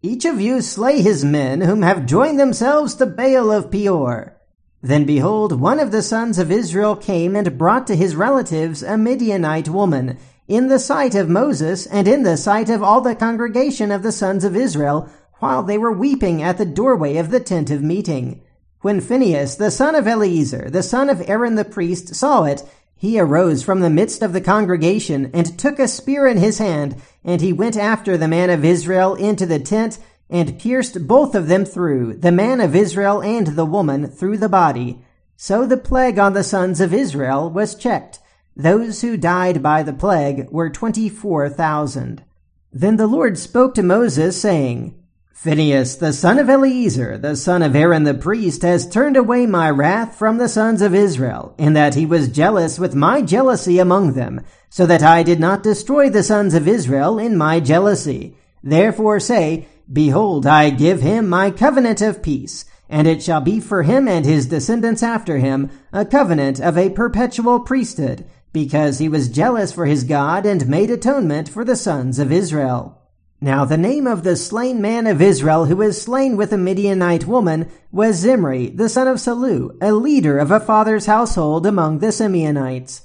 Each 0.00 0.24
of 0.24 0.40
you 0.40 0.62
slay 0.62 1.02
his 1.02 1.26
men 1.26 1.60
whom 1.60 1.82
have 1.82 2.06
joined 2.06 2.40
themselves 2.40 2.94
to 2.94 3.06
Baal 3.06 3.50
of 3.50 3.70
Peor. 3.70 4.34
Then 4.80 5.04
behold, 5.04 5.60
one 5.60 5.78
of 5.78 5.90
the 5.90 6.02
sons 6.02 6.38
of 6.38 6.50
Israel 6.50 6.96
came 6.96 7.36
and 7.36 7.58
brought 7.58 7.86
to 7.88 7.96
his 7.96 8.16
relatives 8.16 8.82
a 8.82 8.96
Midianite 8.96 9.68
woman, 9.68 10.16
in 10.46 10.68
the 10.68 10.78
sight 10.78 11.14
of 11.14 11.28
Moses 11.28 11.86
and 11.86 12.06
in 12.06 12.22
the 12.22 12.36
sight 12.36 12.68
of 12.68 12.82
all 12.82 13.00
the 13.00 13.14
congregation 13.14 13.90
of 13.90 14.02
the 14.02 14.12
sons 14.12 14.44
of 14.44 14.54
Israel, 14.54 15.08
while 15.44 15.62
they 15.62 15.76
were 15.76 15.92
weeping 15.92 16.42
at 16.42 16.56
the 16.56 16.64
doorway 16.64 17.18
of 17.18 17.30
the 17.30 17.38
tent 17.38 17.68
of 17.70 17.82
meeting. 17.82 18.40
When 18.80 18.98
Phinehas, 18.98 19.56
the 19.56 19.70
son 19.70 19.94
of 19.94 20.06
Eleazar, 20.06 20.70
the 20.70 20.82
son 20.82 21.10
of 21.10 21.22
Aaron 21.28 21.54
the 21.54 21.66
priest, 21.66 22.14
saw 22.14 22.44
it, 22.44 22.62
he 22.96 23.20
arose 23.20 23.62
from 23.62 23.80
the 23.80 23.90
midst 23.90 24.22
of 24.22 24.32
the 24.32 24.40
congregation 24.40 25.30
and 25.34 25.58
took 25.58 25.78
a 25.78 25.86
spear 25.86 26.26
in 26.26 26.38
his 26.38 26.56
hand, 26.56 26.96
and 27.22 27.42
he 27.42 27.52
went 27.52 27.76
after 27.76 28.16
the 28.16 28.26
man 28.26 28.48
of 28.48 28.64
Israel 28.64 29.14
into 29.16 29.44
the 29.44 29.58
tent 29.58 29.98
and 30.30 30.58
pierced 30.58 31.06
both 31.06 31.34
of 31.34 31.46
them 31.46 31.66
through, 31.66 32.14
the 32.14 32.32
man 32.32 32.62
of 32.62 32.74
Israel 32.74 33.22
and 33.22 33.48
the 33.48 33.66
woman 33.66 34.06
through 34.06 34.38
the 34.38 34.48
body. 34.48 35.04
So 35.36 35.66
the 35.66 35.76
plague 35.76 36.18
on 36.18 36.32
the 36.32 36.42
sons 36.42 36.80
of 36.80 36.94
Israel 36.94 37.50
was 37.50 37.74
checked. 37.74 38.18
Those 38.56 39.02
who 39.02 39.18
died 39.18 39.62
by 39.62 39.82
the 39.82 39.92
plague 39.92 40.48
were 40.48 40.70
twenty-four 40.70 41.50
thousand. 41.50 42.24
Then 42.72 42.96
the 42.96 43.06
Lord 43.06 43.36
spoke 43.36 43.74
to 43.74 43.82
Moses, 43.82 44.40
saying, 44.40 44.98
Phinehas, 45.34 45.96
the 45.96 46.12
son 46.12 46.38
of 46.38 46.48
Eleazar, 46.48 47.18
the 47.18 47.34
son 47.34 47.60
of 47.60 47.74
Aaron 47.74 48.04
the 48.04 48.14
priest, 48.14 48.62
has 48.62 48.88
turned 48.88 49.16
away 49.16 49.46
my 49.46 49.68
wrath 49.68 50.16
from 50.16 50.38
the 50.38 50.48
sons 50.48 50.80
of 50.80 50.94
Israel, 50.94 51.54
in 51.58 51.72
that 51.72 51.96
he 51.96 52.06
was 52.06 52.28
jealous 52.28 52.78
with 52.78 52.94
my 52.94 53.20
jealousy 53.20 53.80
among 53.80 54.12
them, 54.12 54.40
so 54.70 54.86
that 54.86 55.02
I 55.02 55.24
did 55.24 55.40
not 55.40 55.64
destroy 55.64 56.08
the 56.08 56.22
sons 56.22 56.54
of 56.54 56.68
Israel 56.68 57.18
in 57.18 57.36
my 57.36 57.58
jealousy. 57.58 58.36
Therefore 58.62 59.18
say, 59.18 59.66
Behold, 59.92 60.46
I 60.46 60.70
give 60.70 61.02
him 61.02 61.28
my 61.28 61.50
covenant 61.50 62.00
of 62.00 62.22
peace, 62.22 62.64
and 62.88 63.08
it 63.08 63.20
shall 63.20 63.40
be 63.40 63.58
for 63.58 63.82
him 63.82 64.06
and 64.06 64.24
his 64.24 64.46
descendants 64.46 65.02
after 65.02 65.38
him 65.38 65.68
a 65.92 66.06
covenant 66.06 66.60
of 66.60 66.78
a 66.78 66.90
perpetual 66.90 67.58
priesthood, 67.58 68.24
because 68.52 68.98
he 68.98 69.08
was 69.08 69.28
jealous 69.28 69.72
for 69.72 69.84
his 69.84 70.04
God 70.04 70.46
and 70.46 70.68
made 70.68 70.90
atonement 70.90 71.48
for 71.48 71.64
the 71.64 71.76
sons 71.76 72.20
of 72.20 72.30
Israel. 72.30 73.03
Now 73.44 73.66
the 73.66 73.76
name 73.76 74.06
of 74.06 74.22
the 74.22 74.36
slain 74.36 74.80
man 74.80 75.06
of 75.06 75.20
Israel 75.20 75.66
who 75.66 75.76
was 75.76 76.00
slain 76.00 76.38
with 76.38 76.50
a 76.54 76.56
Midianite 76.56 77.26
woman 77.26 77.70
was 77.92 78.16
Zimri, 78.16 78.68
the 78.68 78.88
son 78.88 79.06
of 79.06 79.18
Salu, 79.18 79.76
a 79.82 79.92
leader 79.92 80.38
of 80.38 80.50
a 80.50 80.58
father's 80.58 81.04
household 81.04 81.66
among 81.66 81.98
the 81.98 82.06
Simeonites. 82.06 83.02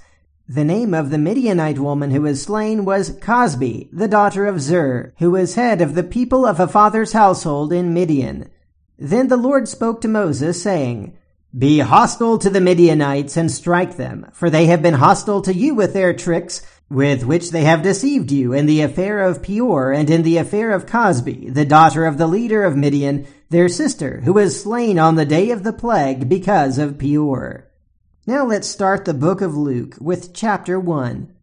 The 0.47 0.63
name 0.63 0.93
of 0.93 1.09
the 1.09 1.17
Midianite 1.17 1.79
woman 1.79 2.11
who 2.11 2.21
was 2.21 2.41
slain 2.41 2.85
was 2.85 3.17
Cosbi, 3.17 3.89
the 3.91 4.07
daughter 4.07 4.45
of 4.45 4.61
Zur, 4.61 5.13
who 5.17 5.31
was 5.31 5.55
head 5.55 5.81
of 5.81 5.93
the 5.93 6.03
people 6.03 6.45
of 6.45 6.57
a 6.61 6.69
father's 6.69 7.11
household 7.11 7.73
in 7.73 7.93
Midian. 7.93 8.49
Then 8.97 9.27
the 9.27 9.35
Lord 9.35 9.67
spoke 9.67 9.99
to 10.03 10.07
Moses, 10.07 10.63
saying, 10.63 11.17
Be 11.57 11.79
hostile 11.79 12.37
to 12.37 12.49
the 12.49 12.61
Midianites 12.61 13.35
and 13.35 13.51
strike 13.51 13.97
them, 13.97 14.27
for 14.31 14.49
they 14.49 14.67
have 14.67 14.81
been 14.81 14.93
hostile 14.93 15.41
to 15.41 15.53
you 15.53 15.75
with 15.75 15.91
their 15.91 16.13
tricks, 16.13 16.61
with 16.89 17.23
which 17.23 17.51
they 17.51 17.63
have 17.63 17.83
deceived 17.83 18.31
you 18.31 18.51
in 18.53 18.65
the 18.65 18.81
affair 18.81 19.19
of 19.19 19.43
Peor 19.43 19.91
and 19.91 20.09
in 20.09 20.23
the 20.23 20.37
affair 20.37 20.71
of 20.71 20.85
Cosbi, 20.85 21.53
the 21.53 21.65
daughter 21.65 22.05
of 22.05 22.17
the 22.17 22.27
leader 22.27 22.63
of 22.63 22.75
Midian, 22.75 23.27
their 23.49 23.69
sister, 23.69 24.21
who 24.25 24.33
was 24.33 24.61
slain 24.61 24.97
on 24.97 25.15
the 25.15 25.25
day 25.25 25.51
of 25.51 25.63
the 25.63 25.73
plague 25.73 26.27
because 26.27 26.77
of 26.77 26.97
Peor. 26.97 27.69
Now 28.25 28.45
let's 28.45 28.67
start 28.67 29.05
the 29.05 29.13
book 29.13 29.41
of 29.41 29.55
Luke 29.55 29.95
with 29.99 30.33
chapter 30.33 30.79
1. 30.79 31.33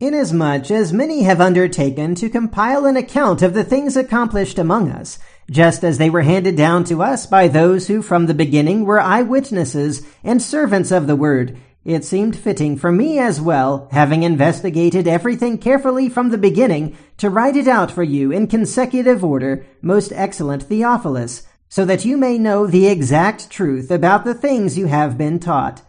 Inasmuch 0.00 0.70
as 0.70 0.94
many 0.94 1.24
have 1.24 1.42
undertaken 1.42 2.14
to 2.14 2.30
compile 2.30 2.86
an 2.86 2.96
account 2.96 3.42
of 3.42 3.52
the 3.52 3.64
things 3.64 3.96
accomplished 3.96 4.58
among 4.58 4.90
us, 4.90 5.18
just 5.50 5.84
as 5.84 5.98
they 5.98 6.08
were 6.08 6.22
handed 6.22 6.56
down 6.56 6.84
to 6.84 7.02
us 7.02 7.26
by 7.26 7.48
those 7.48 7.88
who 7.88 8.00
from 8.00 8.24
the 8.24 8.32
beginning 8.32 8.86
were 8.86 8.98
eyewitnesses 9.00 10.06
and 10.24 10.40
servants 10.40 10.90
of 10.90 11.06
the 11.06 11.16
word, 11.16 11.58
it 11.84 12.04
seemed 12.04 12.36
fitting 12.36 12.76
for 12.76 12.92
me 12.92 13.18
as 13.18 13.40
well, 13.40 13.88
having 13.90 14.22
investigated 14.22 15.08
everything 15.08 15.56
carefully 15.56 16.08
from 16.08 16.28
the 16.28 16.38
beginning, 16.38 16.96
to 17.16 17.30
write 17.30 17.56
it 17.56 17.66
out 17.66 17.90
for 17.90 18.02
you 18.02 18.30
in 18.30 18.46
consecutive 18.46 19.24
order, 19.24 19.64
most 19.80 20.12
excellent 20.14 20.62
Theophilus, 20.62 21.46
so 21.68 21.84
that 21.84 22.04
you 22.04 22.16
may 22.16 22.36
know 22.36 22.66
the 22.66 22.86
exact 22.86 23.48
truth 23.48 23.90
about 23.90 24.24
the 24.24 24.34
things 24.34 24.76
you 24.76 24.86
have 24.86 25.16
been 25.16 25.38
taught. 25.38 25.82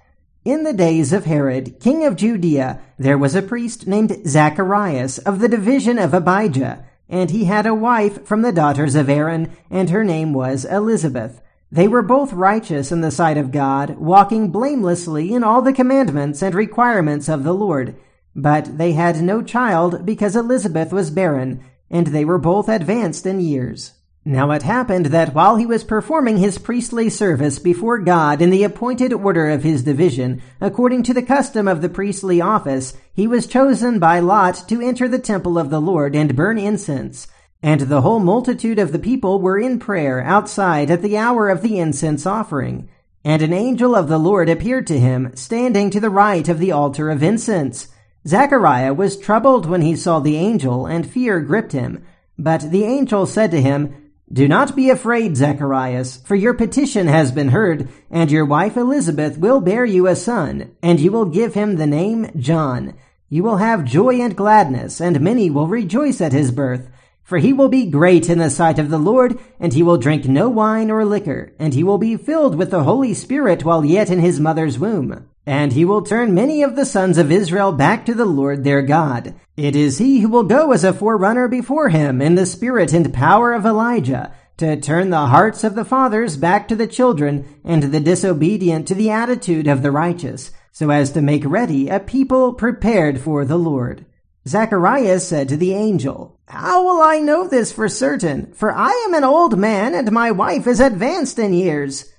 In 0.45 0.63
the 0.63 0.73
days 0.73 1.11
of 1.11 1.25
Herod, 1.25 1.79
king 1.79 2.05
of 2.05 2.15
Judea, 2.15 2.79
there 2.97 3.17
was 3.17 3.35
a 3.35 3.41
priest 3.41 3.85
named 3.85 4.25
Zacharias 4.25 5.17
of 5.19 5.39
the 5.39 5.49
division 5.49 5.99
of 5.99 6.13
Abijah, 6.13 6.85
and 7.09 7.29
he 7.29 7.45
had 7.45 7.65
a 7.65 7.75
wife 7.75 8.25
from 8.25 8.41
the 8.41 8.53
daughters 8.53 8.95
of 8.95 9.09
Aaron, 9.09 9.51
and 9.69 9.89
her 9.89 10.03
name 10.03 10.33
was 10.33 10.63
Elizabeth. 10.65 11.41
They 11.71 11.87
were 11.87 12.01
both 12.01 12.33
righteous 12.33 12.91
in 12.91 12.99
the 12.99 13.11
sight 13.11 13.37
of 13.37 13.51
God, 13.51 13.97
walking 13.97 14.49
blamelessly 14.51 15.33
in 15.33 15.41
all 15.41 15.61
the 15.61 15.71
commandments 15.71 16.43
and 16.43 16.53
requirements 16.53 17.29
of 17.29 17.45
the 17.45 17.53
Lord. 17.53 17.95
But 18.35 18.77
they 18.77 18.91
had 18.91 19.21
no 19.21 19.41
child 19.41 20.05
because 20.05 20.35
Elizabeth 20.35 20.91
was 20.91 21.11
barren, 21.11 21.63
and 21.89 22.07
they 22.07 22.25
were 22.25 22.37
both 22.37 22.67
advanced 22.67 23.25
in 23.25 23.39
years. 23.39 23.93
Now 24.25 24.51
it 24.51 24.63
happened 24.63 25.07
that 25.07 25.33
while 25.33 25.55
he 25.55 25.65
was 25.65 25.83
performing 25.83 26.37
his 26.37 26.57
priestly 26.57 27.09
service 27.09 27.57
before 27.57 27.97
God 27.97 28.41
in 28.41 28.51
the 28.51 28.63
appointed 28.63 29.13
order 29.13 29.49
of 29.49 29.63
his 29.63 29.81
division, 29.81 30.43
according 30.59 31.03
to 31.03 31.13
the 31.13 31.23
custom 31.23 31.67
of 31.67 31.81
the 31.81 31.89
priestly 31.89 32.39
office, 32.39 32.93
he 33.13 33.25
was 33.25 33.47
chosen 33.47 33.97
by 33.97 34.19
lot 34.19 34.63
to 34.67 34.81
enter 34.81 35.07
the 35.07 35.19
temple 35.19 35.57
of 35.57 35.69
the 35.69 35.81
Lord 35.81 36.15
and 36.15 36.35
burn 36.35 36.59
incense. 36.59 37.27
And 37.63 37.81
the 37.81 38.01
whole 38.01 38.19
multitude 38.19 38.79
of 38.79 38.91
the 38.91 38.99
people 38.99 39.39
were 39.39 39.59
in 39.59 39.77
prayer 39.77 40.21
outside 40.21 40.89
at 40.89 41.03
the 41.03 41.17
hour 41.17 41.47
of 41.49 41.61
the 41.61 41.77
incense 41.77 42.25
offering. 42.25 42.89
And 43.23 43.43
an 43.43 43.53
angel 43.53 43.95
of 43.95 44.07
the 44.07 44.17
Lord 44.17 44.49
appeared 44.49 44.87
to 44.87 44.99
him, 44.99 45.31
standing 45.35 45.91
to 45.91 45.99
the 45.99 46.09
right 46.09 46.49
of 46.49 46.57
the 46.57 46.71
altar 46.71 47.11
of 47.11 47.21
incense. 47.21 47.87
Zechariah 48.27 48.95
was 48.95 49.17
troubled 49.17 49.67
when 49.67 49.83
he 49.83 49.95
saw 49.95 50.19
the 50.19 50.37
angel, 50.37 50.87
and 50.87 51.07
fear 51.07 51.39
gripped 51.39 51.71
him. 51.71 52.03
But 52.37 52.71
the 52.71 52.83
angel 52.83 53.27
said 53.27 53.51
to 53.51 53.61
him, 53.61 54.11
Do 54.31 54.47
not 54.47 54.75
be 54.75 54.89
afraid, 54.89 55.37
Zacharias, 55.37 56.17
for 56.17 56.33
your 56.33 56.55
petition 56.55 57.05
has 57.05 57.31
been 57.31 57.49
heard, 57.49 57.89
and 58.09 58.31
your 58.31 58.45
wife 58.45 58.75
Elizabeth 58.75 59.37
will 59.37 59.61
bear 59.61 59.85
you 59.85 60.07
a 60.07 60.15
son, 60.15 60.75
and 60.81 60.99
you 60.99 61.11
will 61.11 61.25
give 61.25 61.53
him 61.53 61.75
the 61.75 61.85
name 61.85 62.31
John. 62.37 62.95
You 63.29 63.43
will 63.43 63.57
have 63.57 63.85
joy 63.85 64.19
and 64.19 64.35
gladness, 64.35 64.99
and 64.99 65.21
many 65.21 65.51
will 65.51 65.67
rejoice 65.67 66.21
at 66.21 66.33
his 66.33 66.49
birth 66.49 66.89
for 67.23 67.37
he 67.37 67.53
will 67.53 67.69
be 67.69 67.85
great 67.85 68.29
in 68.29 68.39
the 68.39 68.49
sight 68.49 68.79
of 68.79 68.89
the 68.89 68.97
Lord, 68.97 69.39
and 69.59 69.73
he 69.73 69.83
will 69.83 69.97
drink 69.97 70.25
no 70.25 70.49
wine 70.49 70.91
or 70.91 71.05
liquor, 71.05 71.53
and 71.59 71.73
he 71.73 71.83
will 71.83 71.97
be 71.97 72.17
filled 72.17 72.55
with 72.55 72.71
the 72.71 72.83
Holy 72.83 73.13
Spirit 73.13 73.63
while 73.63 73.85
yet 73.85 74.09
in 74.09 74.19
his 74.19 74.39
mother's 74.39 74.77
womb. 74.77 75.27
And 75.45 75.73
he 75.73 75.85
will 75.85 76.03
turn 76.03 76.33
many 76.33 76.61
of 76.61 76.75
the 76.75 76.85
sons 76.85 77.17
of 77.17 77.31
Israel 77.31 77.71
back 77.71 78.05
to 78.05 78.13
the 78.13 78.25
Lord 78.25 78.63
their 78.63 78.81
God. 78.81 79.33
It 79.57 79.75
is 79.75 79.97
he 79.97 80.19
who 80.19 80.29
will 80.29 80.43
go 80.43 80.71
as 80.71 80.83
a 80.83 80.93
forerunner 80.93 81.47
before 81.47 81.89
him 81.89 82.21
in 82.21 82.35
the 82.35 82.45
spirit 82.45 82.93
and 82.93 83.13
power 83.13 83.53
of 83.53 83.65
Elijah, 83.65 84.33
to 84.57 84.79
turn 84.79 85.09
the 85.09 85.27
hearts 85.27 85.63
of 85.63 85.73
the 85.73 85.85
fathers 85.85 86.37
back 86.37 86.67
to 86.67 86.75
the 86.75 86.85
children, 86.85 87.59
and 87.63 87.83
the 87.83 87.99
disobedient 87.99 88.87
to 88.87 88.93
the 88.93 89.09
attitude 89.09 89.67
of 89.67 89.81
the 89.81 89.91
righteous, 89.91 90.51
so 90.71 90.89
as 90.91 91.11
to 91.13 91.21
make 91.21 91.43
ready 91.45 91.89
a 91.89 91.99
people 91.99 92.53
prepared 92.53 93.19
for 93.19 93.43
the 93.43 93.57
Lord. 93.57 94.05
Zacharias 94.47 95.27
said 95.27 95.49
to 95.49 95.57
the 95.57 95.73
angel, 95.73 96.39
How 96.47 96.83
will 96.83 97.01
I 97.01 97.19
know 97.19 97.47
this 97.47 97.71
for 97.71 97.87
certain? 97.87 98.53
For 98.53 98.75
I 98.75 98.91
am 99.07 99.13
an 99.13 99.23
old 99.23 99.57
man, 99.57 99.93
and 99.93 100.11
my 100.11 100.31
wife 100.31 100.65
is 100.65 100.79
advanced 100.79 101.37
in 101.37 101.53
years. 101.53 102.11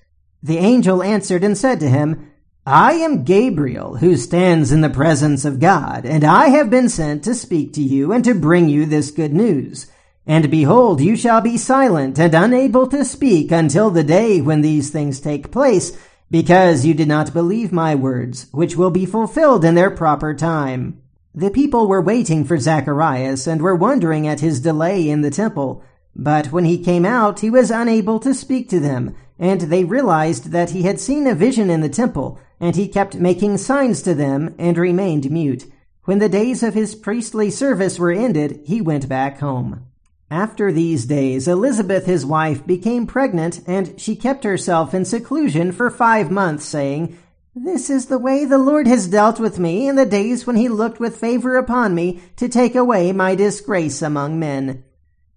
The 0.43 0.59
angel 0.59 1.03
answered 1.03 1.43
and 1.43 1.59
said 1.59 1.81
to 1.81 1.89
him, 1.89 2.31
I 2.65 2.93
am 2.93 3.25
Gabriel, 3.25 3.97
who 3.97 4.17
stands 4.17 4.71
in 4.71 4.83
the 4.83 4.91
presence 4.91 5.45
of 5.45 5.59
God, 5.59 6.07
and 6.07 6.23
I 6.23 6.51
have 6.51 6.71
been 6.71 6.89
sent 6.89 7.25
to 7.25 7.35
speak 7.35 7.73
to 7.73 7.83
you 7.83 8.13
and 8.13 8.25
to 8.25 8.35
bring 8.35 8.69
you 8.69 8.87
this 8.87 9.11
good 9.11 9.33
news. 9.33 9.91
And 10.25 10.49
behold, 10.49 11.01
you 11.01 11.17
shall 11.17 11.41
be 11.41 11.57
silent 11.57 12.21
and 12.21 12.33
unable 12.35 12.87
to 12.87 13.05
speak 13.05 13.51
until 13.51 13.91
the 13.91 14.05
day 14.05 14.41
when 14.41 14.61
these 14.61 14.91
things 14.91 15.19
take 15.19 15.51
place, 15.51 15.99
because 16.31 16.87
you 16.87 16.95
did 16.95 17.09
not 17.09 17.33
believe 17.33 17.73
my 17.73 17.97
words, 17.97 18.47
which 18.53 18.77
will 18.77 18.91
be 18.91 19.07
fulfilled 19.07 19.65
in 19.65 19.75
their 19.75 19.91
proper 19.91 20.33
time. 20.33 21.02
The 21.35 21.51
people 21.51 21.89
were 21.89 22.03
waiting 22.03 22.45
for 22.45 22.59
Zacharias 22.59 23.47
and 23.47 23.63
were 23.63 23.75
wondering 23.75 24.27
at 24.27 24.41
his 24.41 24.61
delay 24.61 25.09
in 25.09 25.23
the 25.23 25.31
temple. 25.31 25.83
But 26.15 26.53
when 26.53 26.67
he 26.67 26.85
came 26.85 27.07
out, 27.07 27.41
he 27.41 27.49
was 27.49 27.71
unable 27.71 28.21
to 28.21 28.35
speak 28.35 28.69
to 28.69 28.81
them, 28.81 29.15
and 29.39 29.63
they 29.63 29.85
realized 29.85 30.51
that 30.51 30.71
he 30.71 30.83
had 30.83 31.01
seen 31.01 31.27
a 31.27 31.35
vision 31.35 31.71
in 31.71 31.81
the 31.81 31.89
temple, 31.89 32.39
and 32.61 32.77
he 32.77 32.87
kept 32.87 33.15
making 33.15 33.57
signs 33.57 34.03
to 34.03 34.15
them 34.15 34.55
and 34.59 34.77
remained 34.77 35.31
mute. 35.31 35.65
When 36.05 36.19
the 36.19 36.29
days 36.29 36.63
of 36.63 36.75
his 36.75 36.95
priestly 36.95 37.49
service 37.49 37.99
were 37.99 38.13
ended, 38.13 38.61
he 38.67 38.83
went 38.83 39.09
back 39.09 39.39
home. 39.39 39.87
After 40.31 40.71
these 40.71 41.07
days, 41.07 41.49
Elizabeth 41.49 42.05
his 42.05 42.27
wife 42.27 42.67
became 42.67 43.07
pregnant, 43.07 43.61
and 43.67 43.99
she 43.99 44.17
kept 44.17 44.45
herself 44.45 44.93
in 44.93 45.07
seclusion 45.07 45.73
for 45.73 45.91
five 45.91 46.31
months, 46.31 46.67
saying, 46.67 47.17
this 47.55 47.91
is 47.91 48.07
the 48.07 48.19
way 48.19 48.45
the 48.45 48.57
Lord 48.57 48.87
has 48.87 49.09
dealt 49.09 49.39
with 49.39 49.59
me 49.59 49.87
in 49.87 49.97
the 49.97 50.07
days 50.07 50.47
when 50.47 50.57
he 50.57 50.69
looked 50.69 50.99
with 50.99 51.19
favor 51.19 51.57
upon 51.57 51.95
me 51.95 52.23
to 52.37 52.49
take 52.49 52.75
away 52.75 53.13
my 53.13 53.35
disgrace 53.35 54.01
among 54.01 54.39
men. 54.39 54.85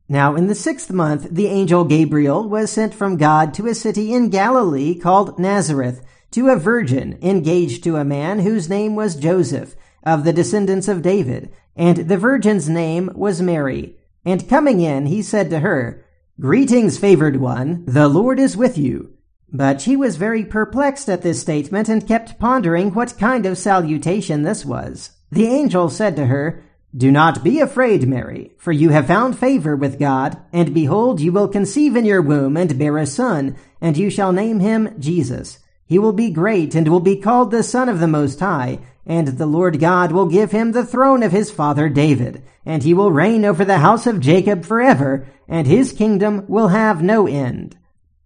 Now 0.08 0.36
in 0.36 0.48
the 0.48 0.56
sixth 0.56 0.92
month, 0.92 1.30
the 1.30 1.48
angel 1.48 1.84
Gabriel 1.84 2.48
was 2.48 2.72
sent 2.72 2.94
from 2.94 3.18
God 3.18 3.54
to 3.56 3.68
a 3.68 3.76
city 3.76 4.14
in 4.14 4.30
Galilee 4.30 4.96
called 4.96 5.38
Nazareth, 5.40 6.06
to 6.32 6.50
a 6.50 6.56
virgin 6.56 7.18
engaged 7.22 7.84
to 7.84 7.98
a 7.98 8.06
man 8.06 8.40
whose 8.40 8.70
name 8.70 8.96
was 8.96 9.16
Joseph, 9.16 9.76
of 10.04 10.24
the 10.24 10.34
descendants 10.34 10.88
of 10.88 11.02
David, 11.02 11.52
and 11.76 12.08
the 12.08 12.18
virgin's 12.18 12.70
name 12.70 13.10
was 13.14 13.42
Mary. 13.42 13.98
And 14.24 14.48
coming 14.48 14.80
in, 14.80 15.08
he 15.08 15.22
said 15.22 15.50
to 15.50 15.60
her, 15.60 16.06
Greetings, 16.40 16.98
favored 16.98 17.38
one, 17.38 17.84
the 17.86 18.08
Lord 18.08 18.40
is 18.40 18.56
with 18.56 18.78
you. 18.78 19.15
But 19.58 19.80
she 19.80 19.96
was 19.96 20.18
very 20.18 20.44
perplexed 20.44 21.08
at 21.08 21.22
this 21.22 21.40
statement 21.40 21.88
and 21.88 22.06
kept 22.06 22.38
pondering 22.40 22.94
what 22.94 23.18
kind 23.18 23.46
of 23.46 23.58
salutation 23.58 24.44
this 24.44 24.66
was. 24.66 25.12
The 25.32 25.48
angel 25.48 25.90
said 25.90 26.18
to 26.18 26.26
her, 26.26 26.62
Do 26.96 27.10
not 27.10 27.42
be 27.42 27.62
afraid, 27.62 28.06
Mary, 28.06 28.52
for 28.58 28.74
you 28.74 28.90
have 28.90 29.08
found 29.08 29.40
favor 29.40 29.74
with 29.74 29.98
God, 29.98 30.38
and 30.52 30.74
behold, 30.74 31.22
you 31.22 31.32
will 31.32 31.48
conceive 31.48 31.96
in 31.96 32.04
your 32.04 32.22
womb 32.22 32.58
and 32.58 32.78
bear 32.78 32.98
a 32.98 33.06
son, 33.06 33.56
and 33.80 33.96
you 33.96 34.10
shall 34.10 34.34
name 34.34 34.60
him 34.60 34.94
Jesus. 35.00 35.60
He 35.86 35.98
will 36.00 36.12
be 36.12 36.32
great 36.32 36.76
and 36.76 36.90
will 36.90 37.00
be 37.00 37.16
called 37.16 37.52
the 37.52 37.64
Son 37.64 37.88
of 37.88 38.02
the 38.02 38.08
Most 38.08 38.42
High, 38.42 38.80
and 39.06 39.30
the 39.30 39.46
Lord 39.46 39.80
God 39.80 40.12
will 40.12 40.26
give 40.26 40.52
him 40.52 40.74
the 40.74 40.86
throne 40.86 41.24
of 41.24 41.32
his 41.32 41.50
father 41.50 41.88
David, 41.88 42.44
and 42.66 42.84
he 42.84 42.94
will 42.94 43.12
reign 43.12 43.46
over 43.46 43.64
the 43.64 43.78
house 43.78 44.06
of 44.06 44.20
Jacob 44.20 44.66
forever, 44.66 45.26
and 45.48 45.66
his 45.66 45.94
kingdom 45.94 46.44
will 46.50 46.68
have 46.68 47.02
no 47.02 47.26
end. 47.26 47.78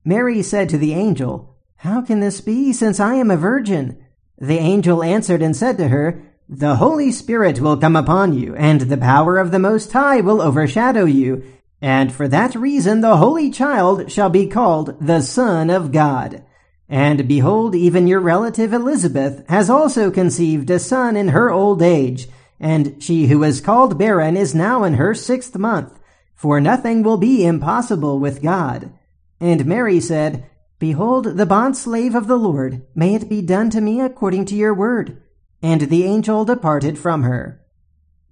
Mary 0.09 0.41
said 0.41 0.67
to 0.69 0.77
the 0.79 0.95
angel, 0.95 1.55
How 1.75 2.01
can 2.01 2.19
this 2.19 2.41
be, 2.41 2.73
since 2.73 2.99
I 2.99 3.13
am 3.13 3.29
a 3.29 3.37
virgin? 3.37 4.03
The 4.39 4.57
angel 4.57 5.03
answered 5.03 5.43
and 5.43 5.55
said 5.55 5.77
to 5.77 5.89
her, 5.89 6.19
The 6.49 6.77
Holy 6.77 7.11
Spirit 7.11 7.59
will 7.59 7.77
come 7.77 7.95
upon 7.95 8.33
you, 8.33 8.55
and 8.55 8.81
the 8.81 8.97
power 8.97 9.37
of 9.37 9.51
the 9.51 9.59
Most 9.59 9.91
High 9.93 10.21
will 10.21 10.41
overshadow 10.41 11.05
you, 11.05 11.43
and 11.79 12.11
for 12.11 12.27
that 12.27 12.55
reason 12.55 13.01
the 13.01 13.17
Holy 13.17 13.51
Child 13.51 14.11
shall 14.11 14.31
be 14.31 14.47
called 14.47 14.97
the 14.99 15.21
Son 15.21 15.69
of 15.69 15.91
God. 15.91 16.43
And 16.89 17.27
behold, 17.27 17.75
even 17.75 18.07
your 18.07 18.19
relative 18.19 18.73
Elizabeth 18.73 19.47
has 19.47 19.69
also 19.69 20.09
conceived 20.09 20.71
a 20.71 20.79
son 20.79 21.15
in 21.15 21.27
her 21.27 21.51
old 21.51 21.83
age, 21.83 22.27
and 22.59 22.95
she 23.03 23.27
who 23.27 23.37
was 23.37 23.61
called 23.61 23.99
barren 23.99 24.35
is 24.35 24.55
now 24.55 24.83
in 24.83 24.95
her 24.95 25.13
sixth 25.13 25.55
month, 25.55 25.99
for 26.33 26.59
nothing 26.59 27.03
will 27.03 27.17
be 27.17 27.45
impossible 27.45 28.17
with 28.17 28.41
God. 28.41 28.91
And 29.39 29.65
Mary 29.65 29.99
said, 29.99 30.45
Behold, 30.79 31.37
the 31.37 31.45
bondslave 31.45 32.15
of 32.15 32.27
the 32.27 32.37
Lord, 32.37 32.85
may 32.95 33.15
it 33.15 33.29
be 33.29 33.41
done 33.41 33.69
to 33.71 33.81
me 33.81 34.01
according 34.01 34.45
to 34.45 34.55
your 34.55 34.73
word. 34.73 35.21
And 35.61 35.81
the 35.81 36.05
angel 36.05 36.45
departed 36.45 36.97
from 36.97 37.23
her. 37.23 37.61